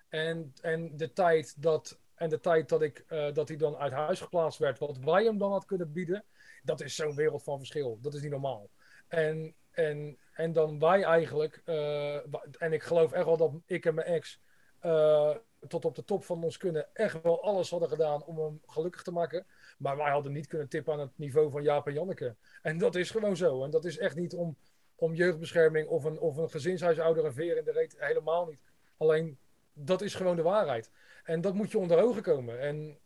[0.08, 1.98] En, en de tijd dat.
[2.14, 4.78] En de tijd dat, ik, uh, dat hij dan uit huis geplaatst werd.
[4.78, 6.24] Wat wij hem dan had kunnen bieden.
[6.62, 7.98] Dat is zo'n wereld van verschil.
[8.00, 8.70] Dat is niet normaal.
[9.08, 11.62] En, en, en dan wij eigenlijk.
[11.66, 12.14] Uh,
[12.58, 14.40] en ik geloof echt wel dat ik en mijn ex
[14.82, 15.36] uh,
[15.68, 19.02] tot op de top van ons kunnen echt wel alles hadden gedaan om hem gelukkig
[19.02, 19.46] te maken.
[19.78, 22.36] Maar wij hadden niet kunnen tippen aan het niveau van Jaap en Janneke.
[22.62, 23.64] En dat is gewoon zo.
[23.64, 24.56] En dat is echt niet om,
[24.94, 27.94] om jeugdbescherming of een, of een gezinshuisouder een veer in de reet.
[27.98, 28.60] Helemaal niet.
[28.96, 29.38] Alleen,
[29.72, 30.90] dat is gewoon de waarheid.
[31.24, 32.60] En dat moet je onder ogen komen.
[32.60, 32.98] En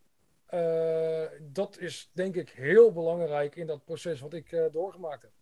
[0.50, 5.32] uh, dat is denk ik heel belangrijk in dat proces wat ik doorgemaakt heb.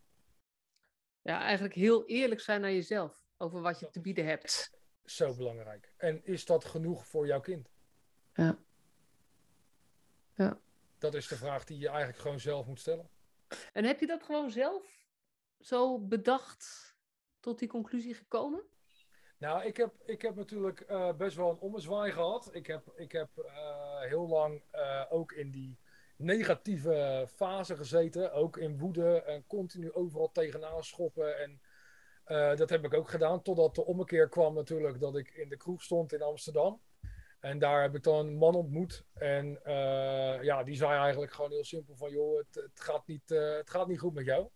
[1.23, 4.71] Ja, eigenlijk heel eerlijk zijn naar jezelf over wat je te bieden hebt
[5.05, 5.93] zo belangrijk.
[5.97, 7.71] En is dat genoeg voor jouw kind?
[8.35, 8.59] Ja.
[10.35, 10.61] Ja.
[10.99, 13.11] Dat is de vraag die je eigenlijk gewoon zelf moet stellen.
[13.73, 15.07] En heb je dat gewoon zelf
[15.61, 16.97] zo bedacht
[17.41, 18.63] tot die conclusie gekomen?
[19.39, 22.55] Nou, ik heb, ik heb natuurlijk uh, best wel een ommezwaai gehad.
[22.55, 25.79] Ik heb, ik heb uh, heel lang uh, ook in die
[26.23, 28.33] negatieve fase gezeten.
[28.33, 31.39] Ook in woede en continu overal tegenaan schoppen.
[31.39, 31.61] En
[32.27, 35.57] uh, dat heb ik ook gedaan, totdat de ommekeer kwam natuurlijk dat ik in de
[35.57, 36.81] kroeg stond in Amsterdam.
[37.41, 39.05] En daar heb ik dan een man ontmoet.
[39.13, 42.11] En uh, ja, die zei eigenlijk gewoon heel simpel van...
[42.11, 44.49] joh, het, gaat, niet, uh, het gaat niet goed met jou.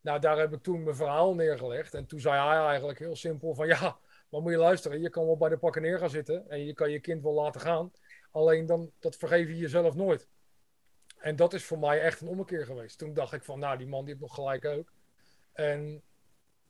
[0.00, 1.94] Nou, daar heb ik toen mijn verhaal neergelegd.
[1.94, 3.66] En toen zei hij eigenlijk heel simpel van...
[3.66, 6.48] ja, maar moet je luisteren, je kan wel bij de pakken neer gaan zitten...
[6.48, 7.92] en je kan je kind wel laten gaan.
[8.30, 10.28] Alleen dan, dat vergeef je jezelf nooit.
[11.22, 12.98] En dat is voor mij echt een ommekeer geweest.
[12.98, 14.92] Toen dacht ik van, nou, die man die heeft nog gelijk ook.
[15.52, 16.02] En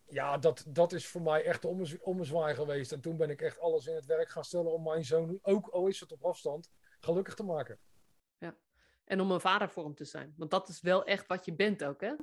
[0.07, 2.93] ja, dat, dat is voor mij echt de ommezwaai geweest.
[2.93, 5.69] En toen ben ik echt alles in het werk gaan stellen om mijn zoon, ook
[5.69, 7.79] al is het op afstand, gelukkig te maken.
[8.39, 8.57] Ja,
[9.05, 10.35] en om een vader voor hem te zijn.
[10.37, 12.15] Want dat is wel echt wat je bent ook, hè?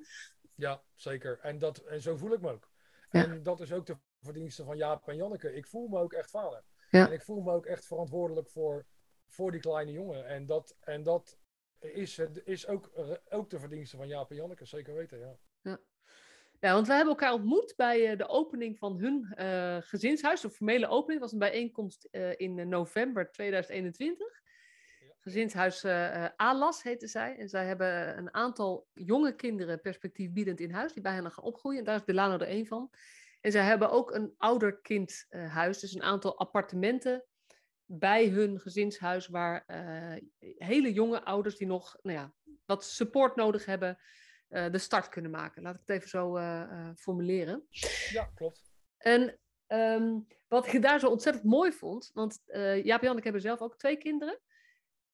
[0.56, 1.40] Ja, zeker.
[1.40, 2.70] En, dat, en zo voel ik me ook.
[3.10, 3.24] Ja.
[3.24, 5.54] En dat is ook de verdienste van Jaap en Janneke.
[5.54, 6.64] Ik voel me ook echt vader.
[6.90, 7.08] Ja.
[7.08, 8.86] En ik voel me ook echt verantwoordelijk voor,
[9.28, 10.28] voor die kleine jongen.
[10.28, 11.38] En dat, en dat
[11.80, 12.92] is, is ook,
[13.30, 15.38] ook de verdienste van Jaap en Janneke, zeker weten, ja.
[15.62, 15.80] ja.
[16.60, 20.42] Ja, want we hebben elkaar ontmoet bij uh, de opening van hun uh, gezinshuis.
[20.42, 24.28] De formele opening was een bijeenkomst uh, in november 2021.
[25.00, 25.14] Ja.
[25.20, 25.86] Gezinshuis
[26.36, 27.38] ALAS heette zij.
[27.38, 31.80] En zij hebben een aantal jonge kinderen perspectiefbiedend in huis, die bij hen gaan opgroeien.
[31.80, 32.90] En daar is Delano er één van.
[33.42, 37.26] En zij hebben ook een ouderkindhuis, dus een aantal appartementen
[37.92, 39.64] bij hun gezinshuis, waar
[40.58, 42.34] hele jonge ouders die nog nou ja,
[42.66, 44.00] wat support nodig hebben,
[44.50, 45.62] uh, de start kunnen maken.
[45.62, 47.68] Laat ik het even zo uh, uh, formuleren.
[48.12, 48.62] Ja, klopt.
[48.98, 52.42] En um, wat ik daar zo ontzettend mooi vond, want
[52.84, 54.40] Jaap en ik hebben zelf ook twee kinderen.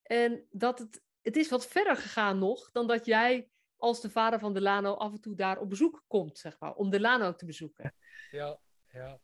[0.01, 4.39] En dat het, het is wat verder gegaan nog dan dat jij als de vader
[4.39, 7.95] van Delano af en toe daar op bezoek komt, zeg maar, om Delano te bezoeken.
[8.31, 9.19] Ja, ja.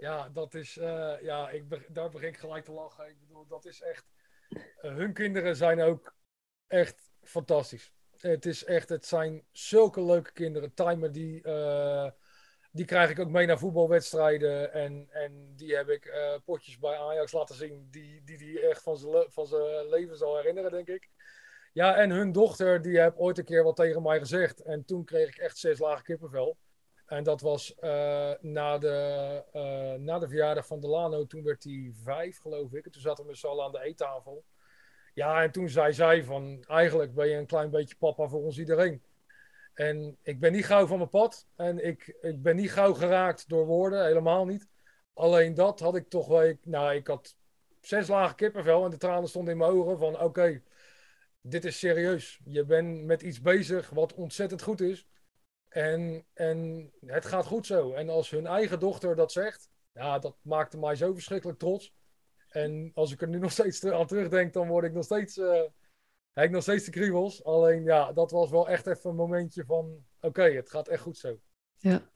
[0.00, 0.74] Ja, dat is,
[1.20, 3.08] ja, ik, daar begin ik gelijk te lachen.
[3.08, 4.04] Ik bedoel, dat is echt,
[4.76, 6.14] hun kinderen zijn ook
[6.66, 7.92] echt fantastisch.
[8.16, 10.74] Het is echt, het zijn zulke leuke kinderen.
[10.74, 12.10] Timer, die, uh,
[12.72, 14.72] die krijg ik ook mee naar voetbalwedstrijden.
[14.72, 16.12] En, en die heb ik
[16.44, 17.88] potjes bij Ajax laten zien.
[17.90, 19.46] Die die, die echt van zijn van
[19.88, 21.08] leven zal herinneren, denk ik.
[21.72, 24.62] Ja, en hun dochter, die heeft ooit een keer wat tegen mij gezegd.
[24.62, 26.56] En toen kreeg ik echt zes lagen kippenvel.
[27.10, 31.26] En dat was uh, na, de, uh, na de verjaardag van Delano.
[31.26, 32.84] Toen werd hij vijf, geloof ik.
[32.84, 34.44] En toen zaten we met z'n allen aan de eettafel.
[35.14, 36.64] Ja, en toen zei zij van...
[36.66, 39.02] Eigenlijk ben je een klein beetje papa voor ons iedereen.
[39.74, 41.46] En ik ben niet gauw van mijn pad.
[41.56, 44.04] En ik, ik ben niet gauw geraakt door woorden.
[44.04, 44.68] Helemaal niet.
[45.14, 46.54] Alleen dat had ik toch wel...
[46.62, 47.36] Nou, ik had
[47.80, 48.84] zes lagen kippenvel.
[48.84, 50.20] En de tranen stonden in mijn ogen van...
[50.20, 50.62] Oké,
[51.40, 52.40] dit is serieus.
[52.44, 55.08] Je bent met iets bezig wat ontzettend goed is.
[55.70, 57.92] En, en het gaat goed zo.
[57.92, 61.94] En als hun eigen dochter dat zegt, ja, dat maakte mij zo verschrikkelijk trots.
[62.48, 65.62] En als ik er nu nog steeds aan terugdenk, dan word ik nog steeds, uh,
[66.32, 67.44] heb ik nog steeds de kriebels.
[67.44, 71.18] Alleen ja, dat was wel echt even een momentje van, oké, het gaat echt goed
[71.18, 71.40] zo.
[71.78, 72.10] Ja.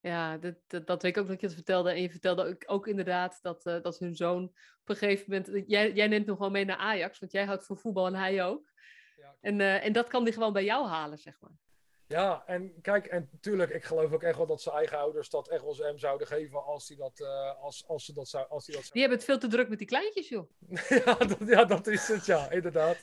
[0.00, 1.90] Ja, dat, dat, weet ik ook dat je het vertelde.
[1.90, 4.44] En je vertelde ook, ook inderdaad dat, uh, dat hun zoon
[4.80, 5.68] op een gegeven moment...
[5.68, 8.44] Jij, jij neemt nog wel mee naar Ajax, want jij houdt van voetbal en hij
[8.44, 8.72] ook.
[9.16, 11.50] Ja, en, uh, en dat kan hij gewoon bij jou halen, zeg maar.
[12.12, 15.48] Ja, en kijk, en natuurlijk, ik geloof ook echt wel dat zijn eigen ouders dat
[15.48, 18.46] echt wel hem zouden geven als, die dat, uh, als, als ze dat zou.
[18.48, 18.92] Als die, dat zou...
[18.92, 20.50] die hebben het veel te druk met die kleintjes, joh.
[21.04, 22.96] ja, dat, ja, dat is het, ja, inderdaad.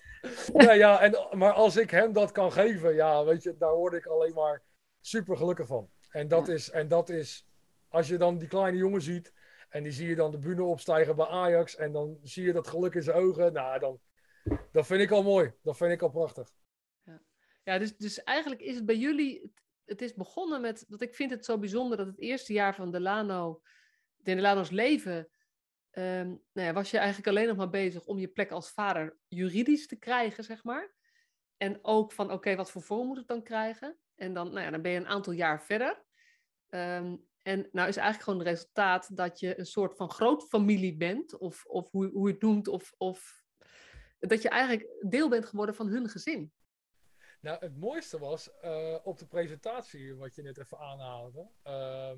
[0.53, 3.93] ja, ja, en, maar als ik hem dat kan geven, ja, weet je, daar word
[3.93, 4.61] ik alleen maar
[5.01, 5.89] super gelukkig van.
[6.09, 7.47] En dat, is, en dat is,
[7.87, 9.33] als je dan die kleine jongen ziet
[9.69, 12.67] en die zie je dan de bühne opstijgen bij Ajax en dan zie je dat
[12.67, 13.99] geluk in zijn ogen, nou, dan,
[14.71, 15.53] dat vind ik al mooi.
[15.61, 16.51] Dat vind ik al prachtig.
[17.69, 19.53] Ja, dus, dus eigenlijk is het bij jullie,
[19.85, 22.91] het is begonnen met, dat ik vind het zo bijzonder dat het eerste jaar van
[22.91, 23.61] Delano,
[24.17, 25.29] Delano's leven,
[25.91, 29.17] um, nou ja, was je eigenlijk alleen nog maar bezig om je plek als vader
[29.27, 30.93] juridisch te krijgen, zeg maar.
[31.57, 33.97] En ook van, oké, wat voor vorm moet het dan krijgen?
[34.15, 36.03] En dan, nou ja, dan ben je een aantal jaar verder.
[36.69, 41.37] Um, en nou is eigenlijk gewoon het resultaat dat je een soort van grootfamilie bent,
[41.37, 43.43] of, of hoe, hoe je het noemt, of, of
[44.19, 46.53] dat je eigenlijk deel bent geworden van hun gezin.
[47.39, 51.47] Nou, het mooiste was uh, op de presentatie, wat je net even aanhaalde.
[51.67, 52.11] Uh,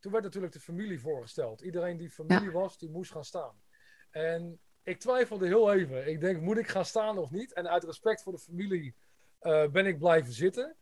[0.00, 1.60] toen werd natuurlijk de familie voorgesteld.
[1.60, 3.62] Iedereen die familie was, die moest gaan staan.
[4.10, 6.08] En ik twijfelde heel even.
[6.08, 7.52] Ik denk, moet ik gaan staan of niet?
[7.52, 8.94] En uit respect voor de familie
[9.42, 10.76] uh, ben ik blijven zitten.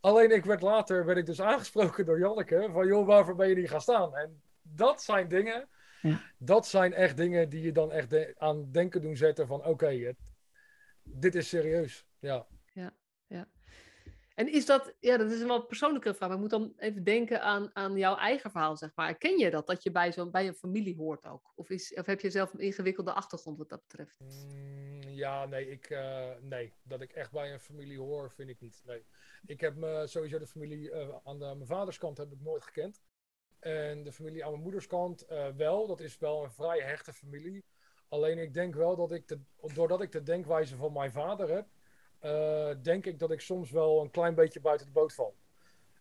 [0.00, 3.54] Alleen ik werd later werd ik dus aangesproken door Janneke van joh, waarvoor ben je
[3.54, 4.16] niet gaan staan?
[4.16, 5.68] En dat zijn dingen,
[6.02, 6.22] ja.
[6.38, 9.68] dat zijn echt dingen die je dan echt de aan denken doen zetten van oké,
[9.68, 10.16] okay,
[11.02, 12.06] dit is serieus.
[12.18, 12.46] Ja.
[13.28, 13.48] Ja.
[14.38, 17.04] En is dat, ja, dat is een wat persoonlijke vraag, maar ik moet dan even
[17.04, 19.18] denken aan, aan jouw eigen verhaal, zeg maar.
[19.18, 21.52] Ken je dat, dat je bij, zo'n bij een familie hoort ook?
[21.54, 24.18] Of, is, of heb je zelf een ingewikkelde achtergrond wat dat betreft?
[24.20, 28.60] Mm, ja, nee, ik, uh, nee, dat ik echt bij een familie hoor, vind ik
[28.60, 28.82] niet.
[28.84, 29.04] Nee.
[29.46, 32.62] Ik heb me sowieso de familie uh, aan de, mijn vaders kant heb ik nooit
[32.62, 33.02] gekend.
[33.58, 37.12] En de familie aan mijn moeders kant uh, wel, dat is wel een vrij hechte
[37.12, 37.64] familie.
[38.08, 39.40] Alleen ik denk wel dat ik, de,
[39.74, 41.66] doordat ik de denkwijze van mijn vader heb,
[42.22, 45.36] uh, denk ik dat ik soms wel een klein beetje buiten de boot val.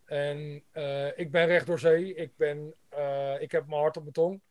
[0.06, 2.14] En uh, ik ben recht door zee.
[2.14, 4.42] Ik, ben, uh, ik heb mijn hart op mijn tong.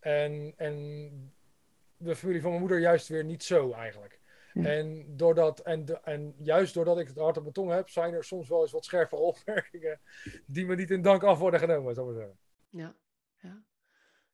[0.00, 1.32] En, en
[1.96, 4.20] de familie van mijn moeder juist weer niet zo eigenlijk.
[4.52, 4.64] Hm.
[4.64, 8.14] En, doordat, en, de, en juist doordat ik het hart op mijn tong heb, zijn
[8.14, 10.00] er soms wel eens wat scherpe opmerkingen
[10.46, 12.38] die me niet in dank af worden genomen, zou ik zeggen.
[12.70, 12.96] Ja,
[13.40, 13.62] ja.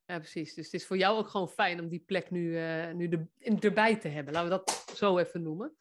[0.05, 0.53] Ja, precies.
[0.53, 3.25] Dus het is voor jou ook gewoon fijn om die plek nu, uh, nu de,
[3.37, 4.33] in, erbij te hebben.
[4.33, 5.75] Laten we dat zo even noemen.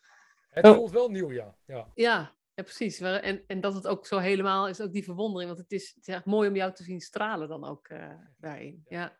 [0.54, 0.74] Het oh.
[0.74, 1.56] voelt wel nieuw, ja.
[1.66, 3.00] Ja, ja, ja precies.
[3.00, 5.50] En, en dat het ook zo helemaal is, ook die verwondering.
[5.50, 8.14] Want het is, het is echt mooi om jou te zien stralen dan ook uh,
[8.38, 8.84] daarin.
[8.88, 9.18] Ja.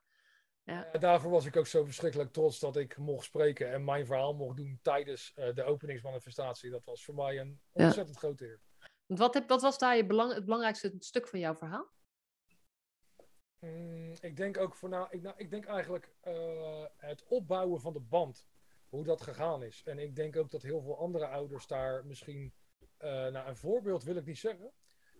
[0.62, 0.94] Ja.
[0.94, 4.34] Uh, daarvoor was ik ook zo verschrikkelijk trots dat ik mocht spreken en mijn verhaal
[4.34, 6.70] mocht doen tijdens uh, de openingsmanifestatie.
[6.70, 8.60] Dat was voor mij een ontzettend grote eer.
[9.06, 11.92] Wat, heb, wat was daar je belang, het belangrijkste stuk van jouw verhaal?
[13.58, 16.14] Mm, ik denk ook voor nou, ik, nou, ik denk eigenlijk
[16.96, 18.48] het opbouwen van de band
[18.94, 19.82] hoe dat gegaan is.
[19.84, 22.52] En ik denk ook dat heel veel andere ouders daar misschien,
[22.98, 24.72] uh, nou een voorbeeld wil ik niet zeggen,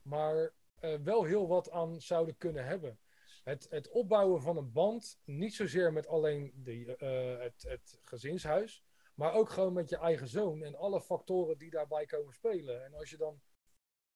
[0.03, 2.99] maar uh, wel heel wat aan zouden kunnen hebben.
[3.45, 8.85] Het, het opbouwen van een band, niet zozeer met alleen de, uh, het, het gezinshuis,
[9.15, 12.85] maar ook gewoon met je eigen zoon en alle factoren die daarbij komen spelen.
[12.85, 13.41] En als je dan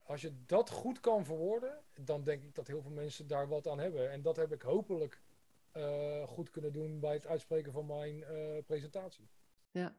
[0.03, 3.67] als je dat goed kan verwoorden, dan denk ik dat heel veel mensen daar wat
[3.67, 4.11] aan hebben.
[4.11, 5.21] En dat heb ik hopelijk
[6.25, 8.25] goed kunnen doen bij het uitspreken van mijn
[8.65, 9.29] presentatie
[9.71, 9.95] ja.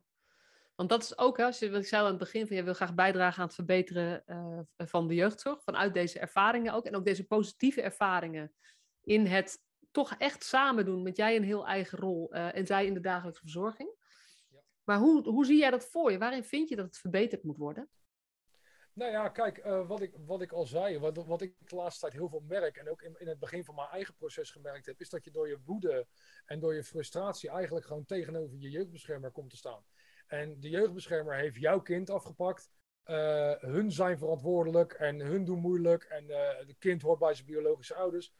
[0.74, 2.74] Want dat is ook, als je, wat ik zei aan het begin, van je wil
[2.74, 5.62] graag bijdragen aan het verbeteren uh, van de jeugdzorg.
[5.62, 6.84] Vanuit deze ervaringen ook.
[6.84, 8.52] En ook deze positieve ervaringen
[9.02, 12.86] in het toch echt samen doen met jij een heel eigen rol uh, en zij
[12.86, 13.94] in de dagelijkse verzorging.
[14.48, 14.60] Ja.
[14.84, 16.18] Maar hoe, hoe zie jij dat voor je?
[16.18, 17.88] Waarin vind je dat het verbeterd moet worden?
[19.00, 22.00] Nou ja, kijk, uh, wat, ik, wat ik al zei, wat, wat ik de laatste
[22.00, 24.86] tijd heel veel merk en ook in, in het begin van mijn eigen proces gemerkt
[24.86, 26.06] heb, is dat je door je woede
[26.46, 29.84] en door je frustratie eigenlijk gewoon tegenover je jeugdbeschermer komt te staan.
[30.26, 32.70] En de jeugdbeschermer heeft jouw kind afgepakt.
[33.06, 36.04] Uh, hun zijn verantwoordelijk en hun doen moeilijk.
[36.04, 38.34] En uh, het kind hoort bij zijn biologische ouders.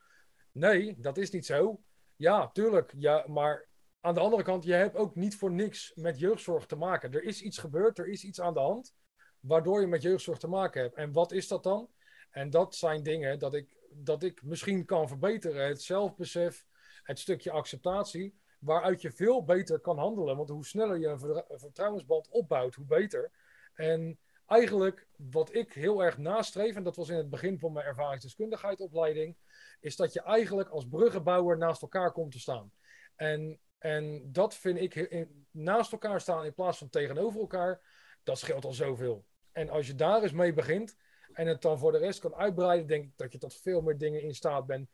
[0.52, 1.80] Nee, dat is niet zo.
[2.16, 2.94] Ja, tuurlijk.
[2.98, 3.68] Ja, maar
[4.00, 7.12] aan de andere kant, je hebt ook niet voor niks met jeugdzorg te maken.
[7.12, 8.94] Er is iets gebeurd, er is iets aan de hand,
[9.40, 10.96] waardoor je met jeugdzorg te maken hebt.
[10.96, 11.88] En wat is dat dan?
[12.30, 15.66] En dat zijn dingen dat ik, dat ik misschien kan verbeteren.
[15.66, 16.64] Het zelfbesef,
[17.02, 20.36] het stukje acceptatie, waaruit je veel beter kan handelen.
[20.36, 23.30] Want hoe sneller je een vertrouwensband opbouwt, hoe beter.
[23.74, 27.86] En eigenlijk wat ik heel erg nastreef, en dat was in het begin van mijn
[27.86, 29.36] ervaringsdeskundigheidopleiding,
[29.80, 32.72] is dat je eigenlijk als bruggenbouwer naast elkaar komt te staan.
[33.16, 37.80] En, en dat vind ik naast elkaar staan in plaats van tegenover elkaar,
[38.22, 39.24] dat scheelt al zoveel.
[39.52, 40.96] En als je daar eens mee begint
[41.32, 43.98] en het dan voor de rest kan uitbreiden, denk ik dat je tot veel meer
[43.98, 44.90] dingen in staat bent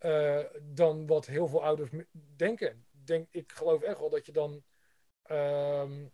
[0.00, 1.90] uh, dan wat heel veel ouders
[2.36, 2.86] denken.
[2.90, 4.62] Denk, ik geloof echt wel dat je dan,
[5.30, 6.12] um,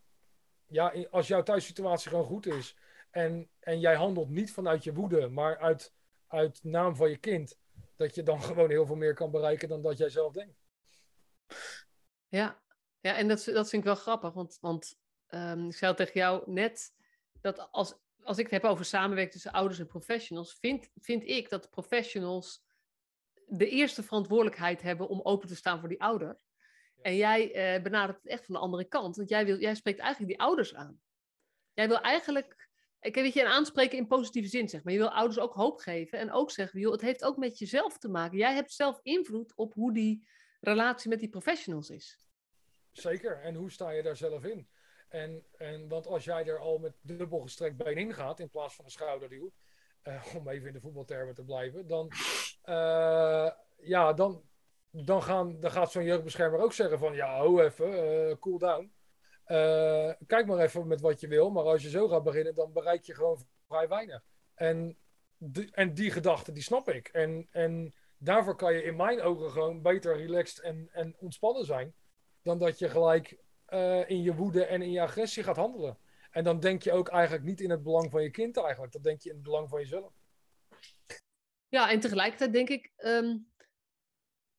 [0.66, 2.76] ja, als jouw thuissituatie gewoon goed is
[3.10, 5.92] en, en jij handelt niet vanuit je woede, maar uit,
[6.26, 7.58] uit naam van je kind,
[7.96, 10.60] dat je dan gewoon heel veel meer kan bereiken dan dat jij zelf denkt.
[12.28, 12.62] Ja,
[13.00, 16.50] ja en dat, dat vind ik wel grappig, want, want um, ik zei tegen jou
[16.50, 16.92] net
[17.42, 21.48] dat als, als ik het heb over samenwerking tussen ouders en professionals, vind, vind ik
[21.48, 22.64] dat professionals
[23.46, 26.38] de eerste verantwoordelijkheid hebben om open te staan voor die ouder.
[27.02, 29.98] En jij uh, benadert het echt van de andere kant, want jij, wil, jij spreekt
[29.98, 31.00] eigenlijk die ouders aan.
[31.72, 32.70] Jij wil eigenlijk
[33.02, 34.92] ik weet je, een aanspreken in positieve zin, zeg maar.
[34.92, 37.98] Je wil ouders ook hoop geven en ook zeggen, joh, het heeft ook met jezelf
[37.98, 38.38] te maken.
[38.38, 40.26] Jij hebt zelf invloed op hoe die
[40.60, 42.18] relatie met die professionals is.
[42.92, 44.68] Zeker, en hoe sta je daar zelf in?
[45.12, 48.74] En, en want als jij er al met dubbel gestrekt been in gaat, in plaats
[48.74, 49.52] van een schouderduw,
[50.04, 52.10] uh, om even in de voetbaltermen te blijven, dan,
[52.64, 54.42] uh, ja, dan,
[54.90, 58.92] dan, gaan, dan gaat zo'n jeugdbeschermer ook zeggen van, ja, hou even, uh, cool down.
[60.26, 63.04] Kijk maar even met wat je wil, maar als je zo gaat beginnen, dan bereik
[63.04, 64.24] je gewoon vrij weinig.
[64.54, 64.96] En,
[65.70, 67.08] en die gedachte, die snap ik.
[67.08, 71.94] En, en daarvoor kan je in mijn ogen gewoon beter relaxed en, en ontspannen zijn,
[72.42, 73.36] dan dat je gelijk
[73.72, 75.98] uh, in je woede en in je agressie gaat handelen.
[76.30, 79.02] En dan denk je ook eigenlijk niet in het belang van je kind eigenlijk, dan
[79.02, 80.12] denk je in het belang van jezelf.
[81.68, 83.52] Ja, en tegelijkertijd denk ik, um,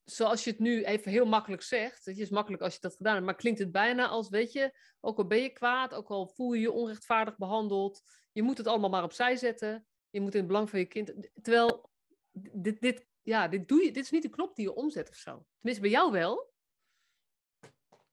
[0.03, 3.13] zoals je het nu even heel makkelijk zegt, het is makkelijk als je dat gedaan
[3.13, 6.27] hebt, maar klinkt het bijna als, weet je, ook al ben je kwaad, ook al
[6.27, 10.39] voel je je onrechtvaardig behandeld, je moet het allemaal maar opzij zetten, je moet in
[10.39, 11.89] het belang van je kind, terwijl
[12.31, 15.15] dit, dit, ja, dit, doe je, dit is niet de knop die je omzet of
[15.15, 15.45] zo.
[15.55, 16.52] Tenminste, bij jou wel.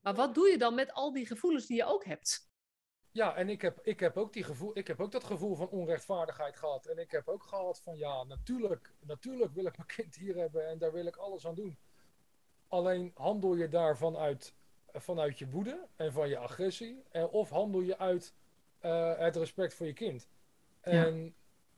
[0.00, 2.48] Maar wat doe je dan met al die gevoelens die je ook hebt?
[3.12, 5.68] Ja, en ik heb, ik heb, ook, die gevoel, ik heb ook dat gevoel van
[5.68, 6.86] onrechtvaardigheid gehad.
[6.86, 10.68] En ik heb ook gehad van ja, natuurlijk, natuurlijk wil ik mijn kind hier hebben
[10.68, 11.78] en daar wil ik alles aan doen.
[12.68, 14.54] Alleen handel je daar vanuit,
[14.92, 18.34] vanuit je woede en van je agressie, en, of handel je uit
[18.82, 20.28] uh, het respect voor je kind.
[20.80, 21.30] En, ja.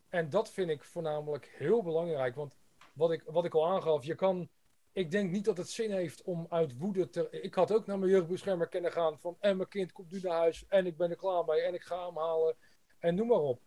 [0.08, 2.34] en dat vind ik voornamelijk heel belangrijk.
[2.34, 2.56] Want
[2.94, 4.48] wat ik, wat ik al aangaf, je kan
[4.92, 7.28] ik denk niet dat het zin heeft om uit woede te.
[7.30, 9.36] Ik had ook naar mijn jeugdbeschermer kunnen gaan van.
[9.40, 11.82] En mijn kind komt nu naar huis en ik ben er klaar mee en ik
[11.82, 12.56] ga hem halen
[12.98, 13.60] en noem maar op.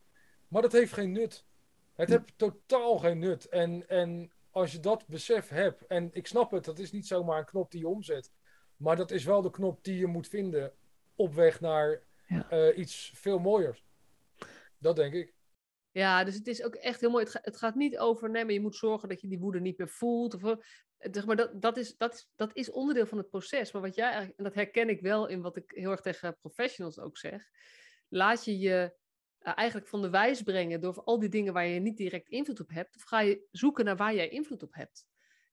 [0.48, 1.46] Maar dat heeft geen nut.
[1.94, 3.50] Het heeft totaal geen nut.
[3.50, 7.40] En, en als je dat besef hebt, en ik snap het, dat is niet zomaar
[7.40, 8.32] een knop die je omzet.
[8.78, 10.74] Maar dat is wel de knop die je moet vinden
[11.16, 12.48] op weg naar ja.
[12.52, 13.84] uh, iets veel mooiers.
[14.78, 15.34] Dat denk ik.
[15.92, 17.24] Ja, dus het is ook echt heel mooi.
[17.24, 19.60] Het, ga, het, gaat niet over, nee, maar je moet zorgen dat je die woede
[19.60, 20.34] niet meer voelt.
[20.34, 20.58] Of,
[21.12, 23.72] zeg maar, dat, dat, is, dat, is, dat is onderdeel van het proces.
[23.72, 27.00] Maar wat jij en dat herken ik wel in wat ik heel erg tegen professionals
[27.00, 27.50] ook zeg.
[28.08, 28.96] Laat je je
[29.40, 32.60] uh, eigenlijk van de wijs brengen door al die dingen waar je niet direct invloed
[32.60, 32.96] op hebt.
[32.96, 35.06] Of ga je zoeken naar waar jij invloed op hebt.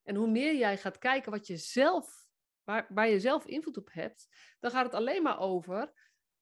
[0.03, 2.27] En hoe meer jij gaat kijken wat je zelf,
[2.65, 4.29] waar, waar je zelf invloed op hebt,
[4.61, 5.93] dan gaat het alleen maar over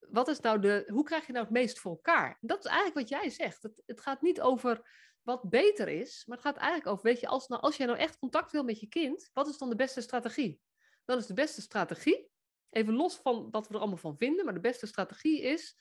[0.09, 2.39] wat is nou de, hoe krijg je nou het meest voor elkaar?
[2.41, 3.69] Dat is eigenlijk wat jij zegt.
[3.87, 4.89] Het gaat niet over
[5.23, 7.99] wat beter is, maar het gaat eigenlijk over, weet je, als, nou, als jij nou
[7.99, 10.61] echt contact wil met je kind, wat is dan de beste strategie?
[11.05, 12.31] Dan is de beste strategie,
[12.71, 15.77] even los van wat we er allemaal van vinden, maar de beste strategie is,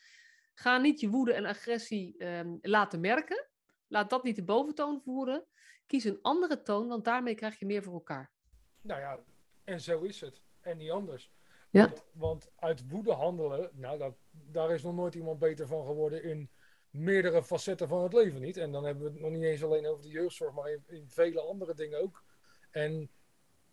[0.54, 3.48] ga niet je woede en agressie um, laten merken.
[3.86, 5.46] Laat dat niet de boventoon voeren.
[5.86, 8.32] Kies een andere toon, want daarmee krijg je meer voor elkaar.
[8.80, 9.24] Nou ja,
[9.64, 10.42] en zo is het.
[10.60, 11.32] En niet anders.
[11.70, 11.86] Ja.
[11.86, 16.22] Want, want uit woede handelen, nou, dat, daar is nog nooit iemand beter van geworden
[16.22, 16.50] in
[16.90, 18.56] meerdere facetten van het leven niet.
[18.56, 21.08] En dan hebben we het nog niet eens alleen over de jeugdzorg, maar in, in
[21.08, 22.24] vele andere dingen ook.
[22.70, 23.10] En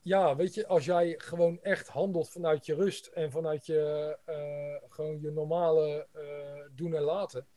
[0.01, 4.91] ja, weet je, als jij gewoon echt handelt vanuit je rust en vanuit je, uh,
[4.91, 6.21] gewoon je normale uh,
[6.71, 7.47] doen en laten,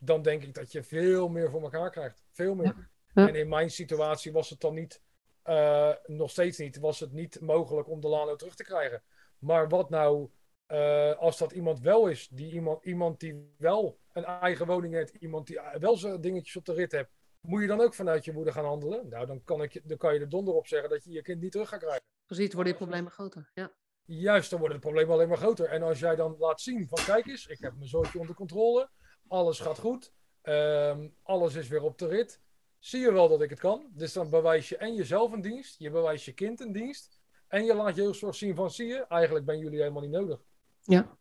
[0.00, 2.24] dan denk ik dat je veel meer voor elkaar krijgt.
[2.30, 2.66] Veel meer.
[2.66, 2.88] Ja.
[3.14, 3.28] Ja.
[3.28, 5.02] En in mijn situatie was het dan niet,
[5.44, 9.02] uh, nog steeds niet, was het niet mogelijk om de Lano terug te krijgen.
[9.38, 10.30] Maar wat nou
[10.68, 15.14] Eh, als dat iemand wel is, die iemand, iemand die wel een eigen woning heeft,
[15.14, 17.10] iemand die wel zijn dingetjes op de rit heeft,
[17.40, 19.08] moet je dan ook vanuit je moeder gaan handelen?
[19.08, 21.40] Nou, dan kan, ik, dan kan je er donder op zeggen dat je je kind
[21.40, 22.02] niet terug gaat krijgen.
[22.26, 23.50] Precies, worden je problemen groter.
[23.54, 23.72] Ja.
[24.04, 25.66] Juist, dan worden de problemen alleen maar groter.
[25.66, 28.88] En als jij dan laat zien van kijk eens, ik heb mijn zoontje onder controle,
[29.28, 30.12] alles gaat goed,
[30.42, 32.40] ehm, alles is weer op de rit,
[32.78, 33.90] zie je wel dat ik het kan.
[33.92, 37.64] Dus dan bewijs je en jezelf een dienst, je bewijst je kind een dienst en
[37.64, 40.40] je laat jeugdzorg zien van zie je, eigenlijk ben jullie helemaal niet nodig.
[40.88, 41.18] Ja.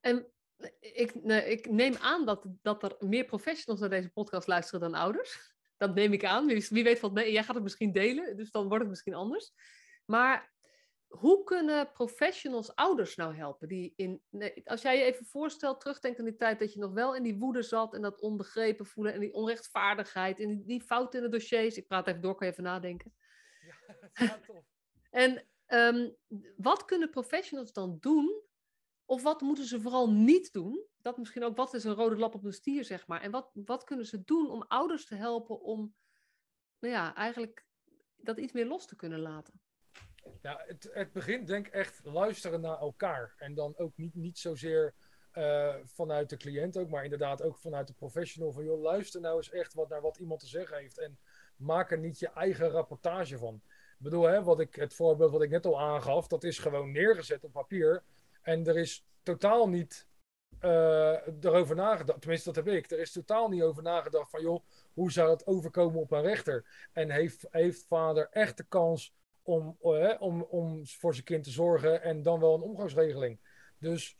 [0.00, 0.26] En
[0.80, 5.00] ik, nee, ik neem aan dat, dat er meer professionals naar deze podcast luisteren dan
[5.00, 5.52] ouders.
[5.76, 6.46] Dat neem ik aan.
[6.46, 9.14] Wie, wie weet wat nee, jij gaat het misschien delen, dus dan wordt het misschien
[9.14, 9.52] anders.
[10.04, 10.52] Maar
[11.06, 13.68] hoe kunnen professionals ouders nou helpen?
[13.68, 14.22] Die in,
[14.64, 17.38] als jij je even voorstelt, terugdenkt aan die tijd dat je nog wel in die
[17.38, 21.36] woede zat en dat onbegrepen voelen en die onrechtvaardigheid en die, die fouten in de
[21.36, 21.76] dossiers.
[21.76, 23.14] Ik praat even door, kan je even nadenken.
[23.66, 24.64] Ja, dat is tof.
[25.10, 26.10] en ehm,
[26.56, 28.42] wat kunnen professionals dan doen?
[29.04, 30.86] Of wat moeten ze vooral niet doen?
[31.02, 33.20] Dat misschien ook, wat is een rode lap op een stier, zeg maar.
[33.20, 35.94] En wat, wat kunnen ze doen om ouders te helpen om,
[36.78, 37.66] nou ja, eigenlijk
[38.16, 39.60] dat iets meer los te kunnen laten?
[40.42, 43.34] Ja, het, het begint denk ik echt luisteren naar elkaar.
[43.36, 44.94] En dan ook niet, niet zozeer
[45.32, 48.52] uh, vanuit de cliënt ook, maar inderdaad ook vanuit de professional.
[48.52, 50.98] Van joh, luister nou eens echt wat, naar wat iemand te zeggen heeft.
[50.98, 51.18] En
[51.56, 53.54] maak er niet je eigen rapportage van.
[53.64, 56.92] Ik bedoel, hè, wat ik, het voorbeeld wat ik net al aangaf, dat is gewoon
[56.92, 58.04] neergezet op papier.
[58.44, 60.06] En er is totaal niet
[60.60, 64.64] uh, erover nagedacht, tenminste dat heb ik, er is totaal niet over nagedacht van joh,
[64.92, 66.88] hoe zou het overkomen op een rechter?
[66.92, 71.50] En heeft, heeft vader echt de kans om, uh, om, om voor zijn kind te
[71.50, 73.38] zorgen en dan wel een omgangsregeling?
[73.78, 74.18] Dus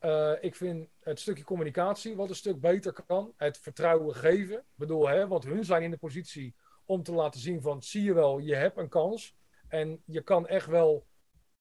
[0.00, 4.56] uh, ik vind het stukje communicatie wat een stuk beter kan, het vertrouwen geven.
[4.56, 6.54] Ik bedoel, hè, want hun zijn in de positie
[6.84, 9.36] om te laten zien van zie je wel, je hebt een kans
[9.68, 11.06] en je kan echt wel,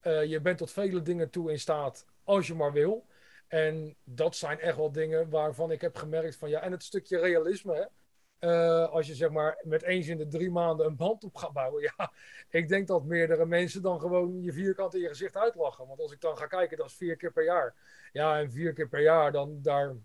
[0.03, 3.05] uh, je bent tot vele dingen toe in staat als je maar wil.
[3.47, 7.19] En dat zijn echt wel dingen waarvan ik heb gemerkt van ja, en het stukje
[7.19, 7.75] realisme.
[7.75, 7.85] Hè?
[8.49, 11.53] Uh, als je zeg maar met eens in de drie maanden een band op gaat
[11.53, 11.81] bouwen.
[11.97, 12.11] Ja,
[12.49, 15.87] ik denk dat meerdere mensen dan gewoon je vierkant in je gezicht uitlachen.
[15.87, 17.75] Want als ik dan ga kijken, dat is vier keer per jaar.
[18.11, 19.95] Ja, en vier keer per jaar, dan daar,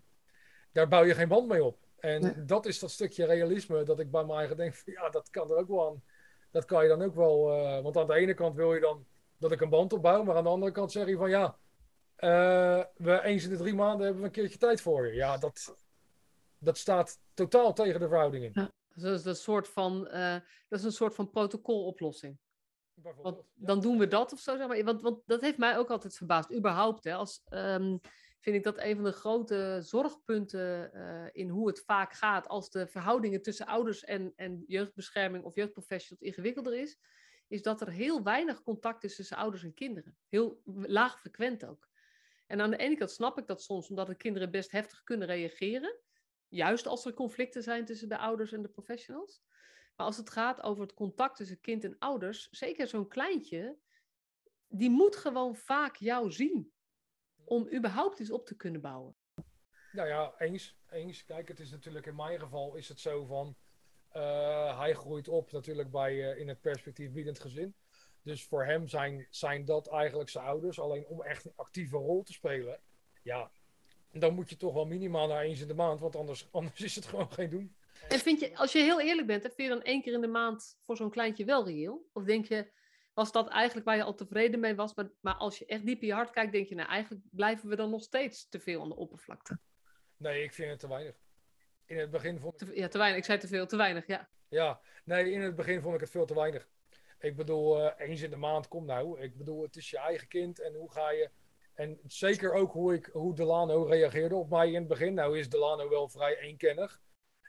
[0.73, 1.79] daar bouw je geen band mee op.
[1.99, 5.31] En dat is dat stukje realisme dat ik bij mijn eigen denk van ja, dat
[5.31, 6.03] kan er ook wel aan.
[6.51, 7.53] Dat kan je dan ook wel.
[7.53, 9.07] Uh, want aan de ene kant wil je dan
[9.39, 11.59] dat ik een band opbouw, maar aan de andere kant zeg je van ja,
[12.19, 15.15] uh, we eens in de drie maanden hebben we een keertje tijd voor je.
[15.15, 15.75] Ja, dat,
[16.59, 18.51] dat staat totaal tegen de verhouding in.
[18.55, 20.37] Ja, dus dat is een soort van, uh,
[20.69, 22.39] dat is een soort van protocoloplossing.
[23.03, 24.85] Want dan doen we dat of zo, zeg maar.
[24.85, 26.53] Want, want dat heeft mij ook altijd verbaasd.
[26.53, 28.01] Überhaupt, hè, als, um,
[28.41, 32.71] vind ik dat een van de grote zorgpunten uh, in hoe het vaak gaat als
[32.71, 36.99] de verhoudingen tussen ouders en, en jeugdbescherming of jeugdprofessionals ingewikkelder is,
[37.49, 40.19] is dat er heel weinig contact is tussen ouders en kinderen.
[40.29, 41.89] Heel laag frequent ook.
[42.47, 45.27] En aan de ene kant snap ik dat soms, omdat de kinderen best heftig kunnen
[45.27, 46.01] reageren.
[46.49, 49.43] Juist als er conflicten zijn tussen de ouders en de professionals.
[49.97, 53.79] Maar als het gaat over het contact tussen kind en ouders, zeker zo'n kleintje,
[54.67, 56.73] die moet gewoon vaak jou zien.
[57.45, 59.17] Om überhaupt iets op te kunnen bouwen.
[59.93, 60.79] Nou ja, eens.
[60.89, 61.25] eens.
[61.25, 63.57] Kijk, het is natuurlijk in mijn geval is het zo van.
[64.17, 67.75] Uh, hij groeit op natuurlijk bij, uh, in het perspectief biedend gezin.
[68.23, 70.81] Dus voor hem zijn, zijn dat eigenlijk zijn ouders.
[70.81, 72.81] Alleen om echt een actieve rol te spelen,
[73.23, 73.51] ja,
[74.13, 76.95] dan moet je toch wel minimaal naar eens in de maand, want anders, anders is
[76.95, 77.77] het gewoon geen doen.
[78.09, 80.27] En vind je, als je heel eerlijk bent, vind je dan één keer in de
[80.27, 82.09] maand voor zo'n kleintje wel reëel?
[82.13, 82.71] Of denk je,
[83.15, 84.95] was dat eigenlijk waar je al tevreden mee was?
[84.95, 87.69] Maar, maar als je echt diep in je hart kijkt, denk je, nou eigenlijk blijven
[87.69, 89.59] we dan nog steeds te veel aan de oppervlakte.
[90.17, 91.17] Nee, ik vind het te weinig.
[91.89, 92.77] In het begin vond ik...
[92.77, 93.19] ja, te weinig.
[93.19, 94.29] Ik zei te veel, te weinig, ja.
[94.49, 96.69] Ja, nee, in het begin vond ik het veel te weinig.
[97.19, 99.21] Ik bedoel, uh, eens in de maand, kom nou.
[99.21, 101.31] Ik bedoel, het is je eigen kind en hoe ga je...
[101.75, 105.15] En zeker ook hoe, ik, hoe Delano reageerde op mij in het begin.
[105.15, 107.01] Nou is Delano wel vrij eenkennig.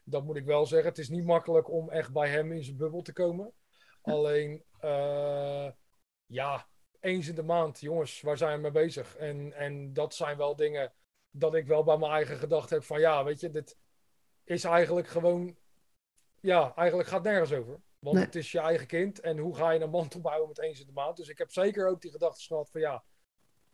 [0.03, 0.89] Dat moet ik wel zeggen.
[0.89, 3.53] Het is niet makkelijk om echt bij hem in zijn bubbel te komen.
[4.01, 5.69] Alleen, uh,
[6.25, 6.67] ja,
[6.99, 9.15] eens in de maand, jongens, waar zijn we mee bezig?
[9.15, 10.93] En, en dat zijn wel dingen
[11.31, 13.77] dat ik wel bij mijn eigen gedacht heb van ja, weet je, dit
[14.50, 15.56] is eigenlijk gewoon,
[16.39, 17.80] ja, eigenlijk gaat nergens over.
[18.00, 19.20] Want het is je eigen kind.
[19.20, 21.18] En hoe ga je een band opbouwen met eens in de maand?
[21.18, 23.04] Dus ik heb zeker ook die gedachte gehad van ja,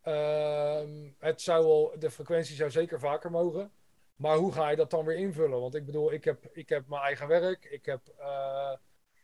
[0.03, 3.71] uh, het zou wel, de frequentie zou zeker vaker mogen.
[4.15, 5.61] Maar hoe ga je dat dan weer invullen?
[5.61, 7.65] Want ik bedoel, ik heb, ik heb mijn eigen werk.
[7.65, 8.25] Ik heb, uh,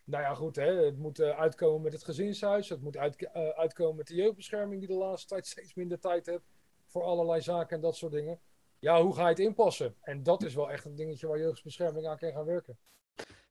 [0.03, 2.69] nou ja, goed, hè, het moet uh, uitkomen met het gezinshuis.
[2.69, 6.25] Het moet uit, uh, uitkomen met de jeugdbescherming, die de laatste tijd steeds minder tijd
[6.25, 6.49] heeft
[6.85, 8.39] voor allerlei zaken en dat soort dingen.
[8.81, 9.95] Ja, hoe ga je het inpassen?
[10.01, 12.77] En dat is wel echt een dingetje waar jeugdbescherming aan kan gaan werken.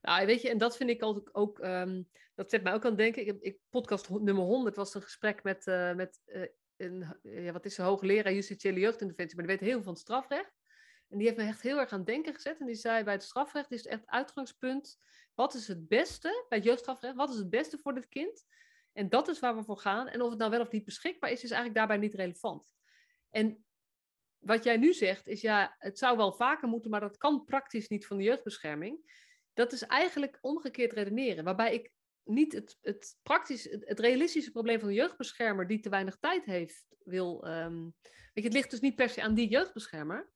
[0.00, 2.90] Nou, weet je, en dat vind ik ook, ook um, dat zet mij ook aan
[2.90, 3.42] het denken.
[3.42, 7.78] Ik, podcast nummer 100 was een gesprek met, uh, met uh, een, ja, wat is
[7.78, 10.58] een hoogleraar justitiële jeugdinterventie, maar die weet heel veel van strafrecht.
[11.08, 12.60] En die heeft me echt heel erg aan het denken gezet.
[12.60, 14.98] En die zei, bij het strafrecht is het echt uitgangspunt,
[15.34, 18.46] wat is het beste, bij het jeugdstrafrecht, wat is het beste voor dit kind?
[18.92, 20.08] En dat is waar we voor gaan.
[20.08, 22.72] En of het nou wel of niet beschikbaar is, is eigenlijk daarbij niet relevant.
[23.30, 23.64] En
[24.40, 27.88] wat jij nu zegt, is ja, het zou wel vaker moeten, maar dat kan praktisch
[27.88, 29.18] niet van de jeugdbescherming.
[29.52, 31.92] Dat is eigenlijk omgekeerd redeneren, waarbij ik
[32.24, 36.96] niet het, het praktisch, het, realistische probleem van de jeugdbeschermer die te weinig tijd heeft,
[37.04, 37.48] wil.
[37.48, 40.30] Um, weet je, het ligt dus niet per se aan die jeugdbeschermer.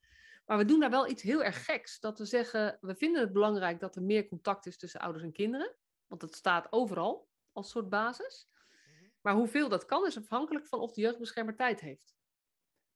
[0.44, 2.00] Maar we doen daar wel iets heel erg geks.
[2.00, 5.32] Dat we zeggen, we vinden het belangrijk dat er meer contact is tussen ouders en
[5.32, 5.76] kinderen.
[6.07, 8.48] Want het staat overal als soort basis.
[8.52, 9.09] Mhm.
[9.20, 12.14] Maar hoeveel dat kan, is afhankelijk van of de jeugdbeschermer tijd heeft.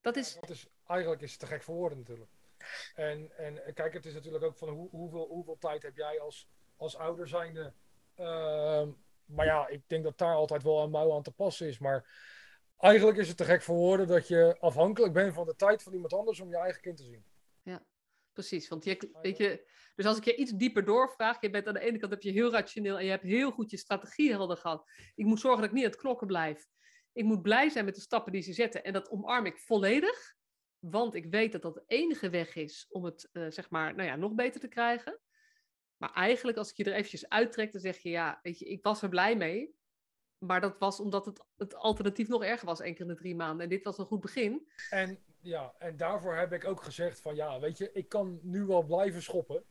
[0.00, 0.34] Dat is...
[0.34, 2.30] dat is eigenlijk is het te gek voor woorden natuurlijk.
[2.95, 6.49] En, en kijk, het is natuurlijk ook van hoe, hoeveel, hoeveel tijd heb jij als,
[6.76, 7.72] als ouder zijnde.
[8.16, 8.89] Uh,
[9.24, 11.78] maar ja, ik denk dat daar altijd wel een mouw aan te passen is.
[11.78, 12.07] Maar
[12.78, 15.93] eigenlijk is het te gek voor woorden dat je afhankelijk bent van de tijd van
[15.93, 17.24] iemand anders om je eigen kind te zien.
[17.62, 17.84] Ja,
[18.32, 18.68] precies.
[18.68, 21.80] Want je, weet je, dus als ik je iets dieper doorvraag, je bent aan de
[21.80, 24.91] ene kant heb je heel rationeel en je hebt heel goed je strategie helder gehad.
[25.14, 26.66] Ik moet zorgen dat ik niet aan het knokken blijf.
[27.12, 30.36] Ik moet blij zijn met de stappen die ze zetten en dat omarm ik volledig.
[30.79, 34.09] Want ik weet dat dat de enige weg is om het uh, zeg maar, nou
[34.09, 35.18] ja, nog beter te krijgen.
[35.97, 38.83] Maar eigenlijk, als ik je er eventjes uittrek, dan zeg je ja, weet je, ik
[38.83, 39.76] was er blij mee.
[40.39, 43.37] Maar dat was omdat het, het alternatief nog erger was, één keer in de drie
[43.37, 43.62] maanden.
[43.62, 44.68] En dit was een goed begin.
[44.91, 48.64] En ja, en daarvoor heb ik ook gezegd van ja, weet je, ik kan nu
[48.64, 49.64] wel blijven schoppen.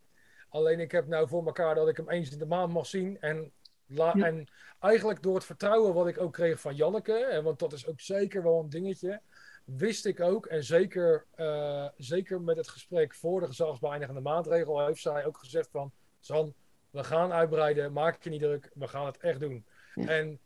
[0.50, 3.20] Alleen ik heb nou voor elkaar dat ik hem eens in de maand mag zien.
[3.20, 3.54] En,
[3.86, 4.48] la en
[4.80, 8.00] eigenlijk door het vertrouwen wat ik ook kreeg van Janneke, en want dat is ook
[8.00, 9.22] zeker wel een dingetje,
[9.68, 15.02] wist ik ook, en zeker, uh, zeker met het gesprek voor de gezagsbeëindigende maatregel, heeft
[15.02, 16.54] zij ook gezegd van, San,
[16.90, 19.66] we gaan uitbreiden, maak je niet druk, we gaan het echt doen.
[19.96, 20.40] En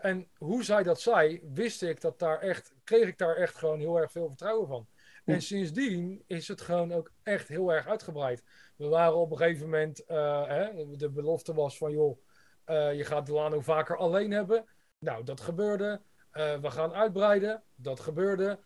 [0.00, 3.78] en hoe zij dat zei, wist ik dat daar echt, kreeg ik daar echt gewoon
[3.78, 4.86] heel erg veel vertrouwen van.
[5.24, 8.42] En sindsdien is het gewoon ook echt heel erg uitgebreid.
[8.76, 12.18] We waren op een gegeven moment, uh, hè, de belofte was van joh,
[12.66, 14.64] uh, je gaat Delano vaker alleen hebben.
[14.98, 16.00] Nou, dat gebeurde.
[16.32, 17.62] Uh, we gaan uitbreiden.
[17.74, 18.58] Dat gebeurde.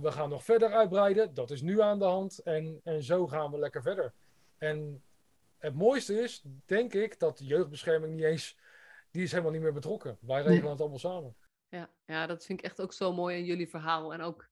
[0.00, 1.34] we gaan nog verder uitbreiden.
[1.34, 2.38] Dat is nu aan de hand.
[2.38, 4.12] En, en zo gaan we lekker verder.
[4.58, 5.02] En
[5.58, 8.56] het mooiste is, denk ik, dat de jeugdbescherming niet eens
[9.14, 10.18] die is helemaal niet meer betrokken.
[10.20, 11.36] Wij regelen het allemaal samen.
[11.68, 14.12] Ja, ja, dat vind ik echt ook zo mooi in jullie verhaal.
[14.12, 14.48] En ook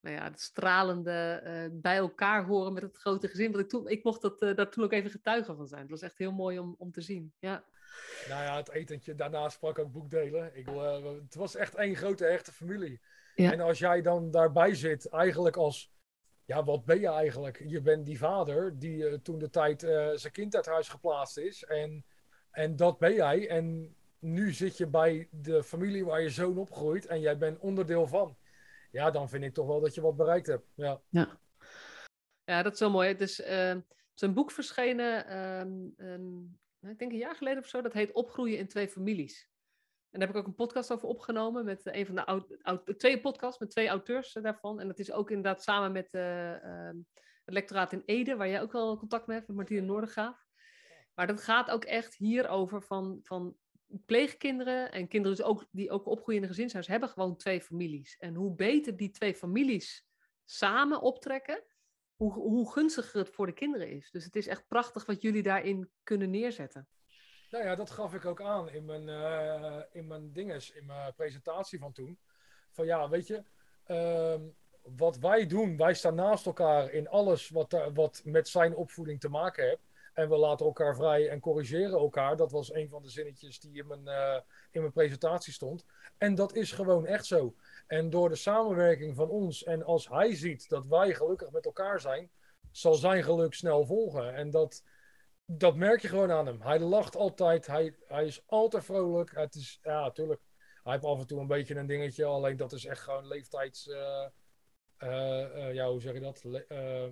[0.00, 3.52] nou ja, het stralende uh, bij elkaar horen met het grote gezin.
[3.52, 5.80] Want ik, toen, ik mocht dat, uh, daar toen ook even getuige van zijn.
[5.80, 7.32] Het was echt heel mooi om, om te zien.
[7.38, 7.64] Ja.
[8.28, 10.56] Nou ja, het etentje, daarna sprak ook boekdelen.
[10.56, 13.00] Ik, uh, het was echt één grote echte familie.
[13.34, 13.52] Ja.
[13.52, 15.92] En als jij dan daarbij zit, eigenlijk als...
[16.46, 17.62] Ja, wat ben je eigenlijk?
[17.66, 19.80] Je bent die vader die toen de tijd
[20.14, 21.64] zijn kind uit huis geplaatst is.
[21.64, 22.04] En
[22.54, 23.48] en dat ben jij.
[23.48, 28.06] En nu zit je bij de familie waar je zoon opgroeit en jij bent onderdeel
[28.06, 28.36] van.
[28.90, 30.66] Ja, dan vind ik toch wel dat je wat bereikt hebt.
[30.74, 31.40] Ja, ja.
[32.44, 33.08] ja dat is zo mooi.
[33.08, 33.84] Het is, het
[34.14, 35.26] is een boek verschenen,
[35.98, 36.18] uh,
[36.90, 37.82] ik denk een jaar geleden of zo.
[37.82, 39.52] Dat heet Opgroeien in twee families.
[40.10, 42.44] En daar heb ik ook een podcast over opgenomen met een van
[42.84, 44.80] de twee podcasts met twee auteurs daarvan.
[44.80, 46.52] En dat is ook inderdaad samen met uh,
[47.44, 50.46] het lectoraat in Ede, waar jij ook wel contact mee hebt, met Martine Noordergaaf.
[51.14, 53.56] Maar dat gaat ook echt hierover van, van
[54.06, 58.16] pleegkinderen en kinderen dus ook, die ook opgroeien in een gezinshuis, hebben gewoon twee families.
[58.16, 60.06] En hoe beter die twee families
[60.44, 61.64] samen optrekken,
[62.16, 64.10] hoe, hoe gunstiger het voor de kinderen is.
[64.10, 66.88] Dus het is echt prachtig wat jullie daarin kunnen neerzetten.
[67.50, 71.14] Nou ja, dat gaf ik ook aan in mijn, uh, in mijn dinges, in mijn
[71.14, 72.18] presentatie van toen.
[72.70, 73.42] Van ja, weet je,
[73.86, 74.34] uh,
[74.82, 79.28] wat wij doen, wij staan naast elkaar in alles wat, wat met zijn opvoeding te
[79.28, 79.88] maken heeft.
[80.14, 82.36] En we laten elkaar vrij en corrigeren elkaar.
[82.36, 84.40] Dat was een van de zinnetjes die in mijn, uh,
[84.70, 85.84] in mijn presentatie stond.
[86.18, 87.54] En dat is gewoon echt zo.
[87.86, 92.00] En door de samenwerking van ons en als hij ziet dat wij gelukkig met elkaar
[92.00, 92.30] zijn,
[92.70, 94.34] zal zijn geluk snel volgen.
[94.34, 94.82] En dat,
[95.44, 96.62] dat merk je gewoon aan hem.
[96.62, 99.34] Hij lacht altijd, hij, hij is altijd vrolijk.
[99.34, 100.40] Het is, ja, natuurlijk.
[100.82, 103.86] Hij heeft af en toe een beetje een dingetje, alleen dat is echt gewoon leeftijds.
[103.86, 104.26] Uh,
[105.72, 106.42] ja, hoe zeg je dat?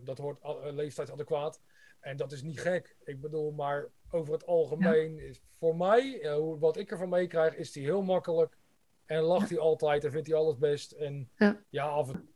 [0.04, 1.60] Dat hoort leeftijdsadequaat.
[2.02, 2.96] En dat is niet gek.
[3.04, 7.74] Ik bedoel, maar over het algemeen is voor mij, uh, wat ik ervan meekrijg, is
[7.74, 8.56] hij heel makkelijk.
[9.04, 10.92] En lacht hij altijd en vindt hij alles best.
[10.92, 12.28] En ja, ja af en...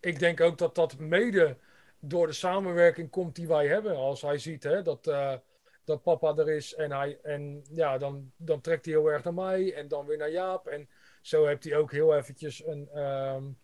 [0.00, 1.56] ik denk ook dat dat mede
[1.98, 3.96] door de samenwerking komt die wij hebben.
[3.96, 5.34] Als hij ziet hè, dat, uh,
[5.84, 9.34] dat papa er is en, hij, en ja, dan, dan trekt hij heel erg naar
[9.34, 10.66] mij en dan weer naar Jaap.
[10.66, 10.88] En
[11.22, 13.58] zo heeft hij ook heel eventjes een, um,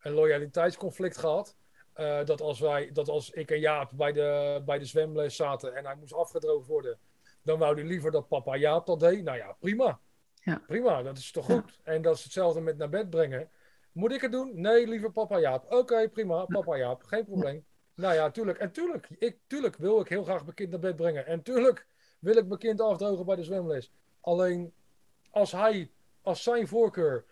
[0.00, 1.56] een loyaliteitsconflict gehad.
[1.96, 5.74] Uh, dat, als wij, dat als ik en Jaap bij de, bij de zwemles zaten
[5.74, 6.98] en hij moest afgedroogd worden,
[7.42, 9.22] dan wou hij liever dat papa Jaap dat deed.
[9.22, 10.00] Nou ja, prima.
[10.34, 10.62] Ja.
[10.66, 11.78] Prima, dat is toch goed?
[11.82, 13.50] En dat is hetzelfde met naar bed brengen.
[13.92, 14.60] Moet ik het doen?
[14.60, 15.72] Nee, liever papa Jaap.
[15.72, 17.64] Oké, prima, papa Jaap, geen probleem.
[17.94, 18.58] Nou ja, tuurlijk.
[18.58, 21.26] En tuurlijk, ik, tuurlijk wil ik heel graag mijn kind naar bed brengen.
[21.26, 21.86] En tuurlijk
[22.18, 23.92] wil ik mijn kind afdrogen bij de zwemles.
[24.20, 24.72] Alleen
[25.30, 25.90] als hij,
[26.22, 27.24] als zijn voorkeur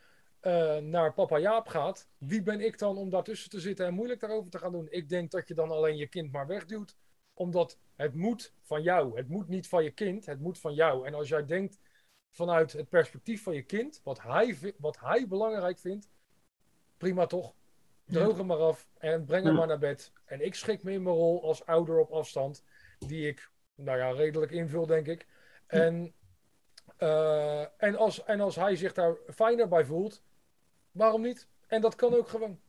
[0.42, 4.20] eh, naar papa Jaap gaat, wie ben ik dan om daartussen te zitten en moeilijk
[4.20, 4.86] daarover te gaan doen?
[4.90, 6.96] Ik denk dat je dan alleen je kind maar wegduwt,
[7.34, 9.16] omdat het moet van jou.
[9.16, 11.06] Het moet niet van je kind, het moet van jou.
[11.06, 11.80] En als jij denkt
[12.30, 16.10] vanuit het perspectief van je kind, wat hij, wat hij belangrijk vindt,
[16.96, 17.54] prima toch?
[18.04, 20.12] Droog hem maar af en breng hem maar naar bed.
[20.24, 22.64] En ik schik me in mijn rol als ouder op afstand,
[22.98, 25.26] die ik, nou ja, redelijk invul, denk ik.
[25.66, 26.14] En,
[26.98, 30.22] uh, en, als, en als hij zich daar fijner bij voelt,
[30.92, 31.48] waarom niet?
[31.66, 32.60] En dat kan ook gewoon.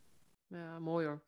[0.47, 1.23] Ja, mooi hoor.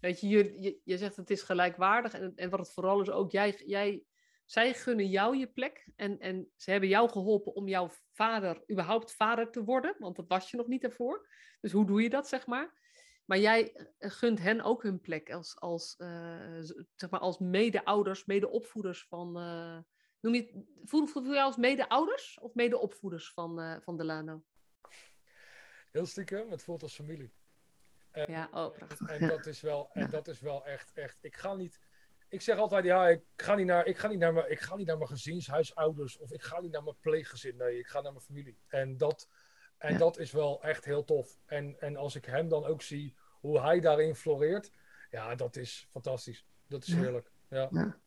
[0.00, 2.14] Weet je, je, je, zegt het is gelijkwaardig.
[2.14, 4.04] En, en wat het vooral is ook, jij, jij,
[4.44, 5.88] zij gunnen jou je plek.
[5.96, 9.96] En, en ze hebben jou geholpen om jouw vader, überhaupt vader te worden.
[9.98, 11.28] Want dat was je nog niet daarvoor.
[11.60, 12.82] Dus hoe doe je dat, zeg maar?
[13.24, 16.60] Maar jij eh, gunt hen ook hun plek als, als, uh,
[16.94, 19.38] zeg maar als mede-ouders, mede-opvoeders van.
[19.38, 19.78] Uh,
[20.20, 24.42] noem je, voel, voel, voel je als mede-ouders of mede-opvoeders van, uh, van Delano?
[25.94, 27.32] Heel stiekem, het voelt als familie.
[28.10, 29.08] En, ja, oh, prachtig.
[29.08, 31.18] En, dat is wel, en dat is wel echt, echt.
[31.20, 31.80] Ik ga niet.
[32.28, 34.76] Ik zeg altijd, ja, ik ga niet naar, ik ga niet naar, mijn, ik ga
[34.76, 37.56] niet naar mijn gezinshuisouders of ik ga niet naar mijn pleeggezin.
[37.56, 38.58] Nee, ik ga naar mijn familie.
[38.66, 39.28] En dat,
[39.78, 39.98] en ja.
[39.98, 41.38] dat is wel echt heel tof.
[41.46, 44.70] En, en als ik hem dan ook zie, hoe hij daarin floreert,
[45.10, 46.46] ja, dat is fantastisch.
[46.68, 47.30] Dat is heerlijk.
[47.48, 47.68] Ja.
[47.70, 48.00] ja.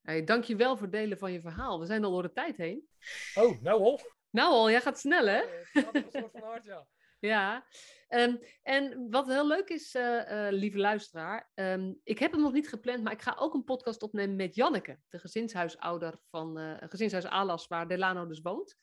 [0.00, 1.80] Hey, dank je wel voor het delen van je verhaal.
[1.80, 2.88] We zijn al door de tijd heen.
[3.34, 4.00] Oh, nou al?
[4.30, 5.42] Nou al, jij gaat snel hè?
[5.72, 6.86] Het gaat een soort van hard, ja.
[7.22, 7.66] Ja,
[8.08, 12.52] um, en wat heel leuk is, uh, uh, lieve luisteraar, um, ik heb hem nog
[12.52, 16.74] niet gepland, maar ik ga ook een podcast opnemen met Janneke, de gezinshuisouder van uh,
[16.78, 18.76] gezinshuis Alas, waar Delano dus woont,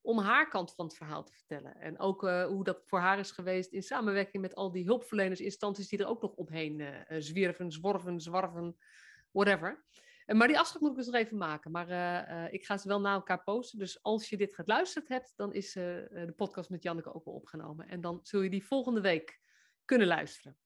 [0.00, 1.80] om haar kant van het verhaal te vertellen.
[1.80, 5.88] En ook hoe dat voor haar is geweest in samenwerking met al die hulpverleners, instanties
[5.88, 8.76] die er ook nog omheen zwierven, zworven, zwarven,
[9.30, 9.84] whatever.
[10.26, 11.70] Maar die afspraak moet ik dus nog even maken.
[11.70, 13.78] Maar uh, uh, ik ga ze wel naar elkaar posten.
[13.78, 17.88] Dus als je dit geluisterd hebt, dan is de podcast met Janneke ook wel opgenomen.
[17.88, 19.40] En dan zul je die volgende week
[19.84, 20.58] kunnen luisteren.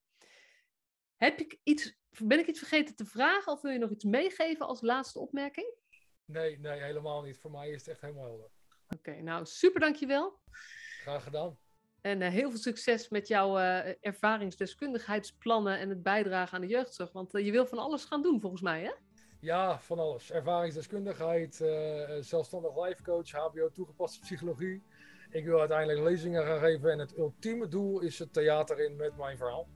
[1.16, 4.66] Heb ik iets, ben ik iets vergeten te vragen of wil je nog iets meegeven
[4.66, 5.74] als laatste opmerking?
[6.24, 7.38] Nee, nee, helemaal niet.
[7.38, 8.50] Voor mij is het echt helemaal helder.
[8.84, 10.40] Oké, okay, nou super dankjewel.
[11.00, 11.58] Graag gedaan.
[12.00, 13.56] En heel veel succes met jouw
[14.00, 17.12] ervaringsdeskundigheidsplannen en het bijdragen aan de jeugdzorg.
[17.12, 18.92] Want je wil van alles gaan doen volgens mij, hè?
[19.40, 20.32] Ja, van alles.
[20.32, 21.68] Ervaringsdeskundigheid, uh,
[22.20, 24.82] zelfstandig lifecoach, HBO toegepaste psychologie.
[25.30, 29.16] Ik wil uiteindelijk lezingen gaan geven en het ultieme doel is het theater in met
[29.16, 29.66] mijn verhaal.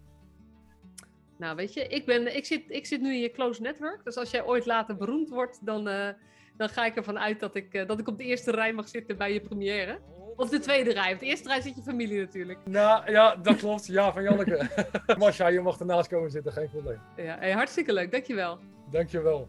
[1.37, 4.05] Nou, weet je, ik, ben, ik, zit, ik zit nu in je close network.
[4.05, 6.09] Dus als jij ooit later beroemd wordt, dan, uh,
[6.57, 8.89] dan ga ik ervan uit dat ik, uh, dat ik op de eerste rij mag
[8.89, 9.99] zitten bij je première.
[10.37, 11.13] Of de tweede rij.
[11.13, 12.59] Op de eerste rij zit je familie natuurlijk.
[12.65, 13.87] Nou ja, dat klopt.
[13.87, 14.69] Ja, van Janneke.
[15.19, 17.01] Masha, je mag ernaast komen zitten, geen probleem.
[17.17, 18.11] Ja, hey, hartstikke leuk.
[18.11, 18.59] Dankjewel.
[18.91, 19.49] Dankjewel.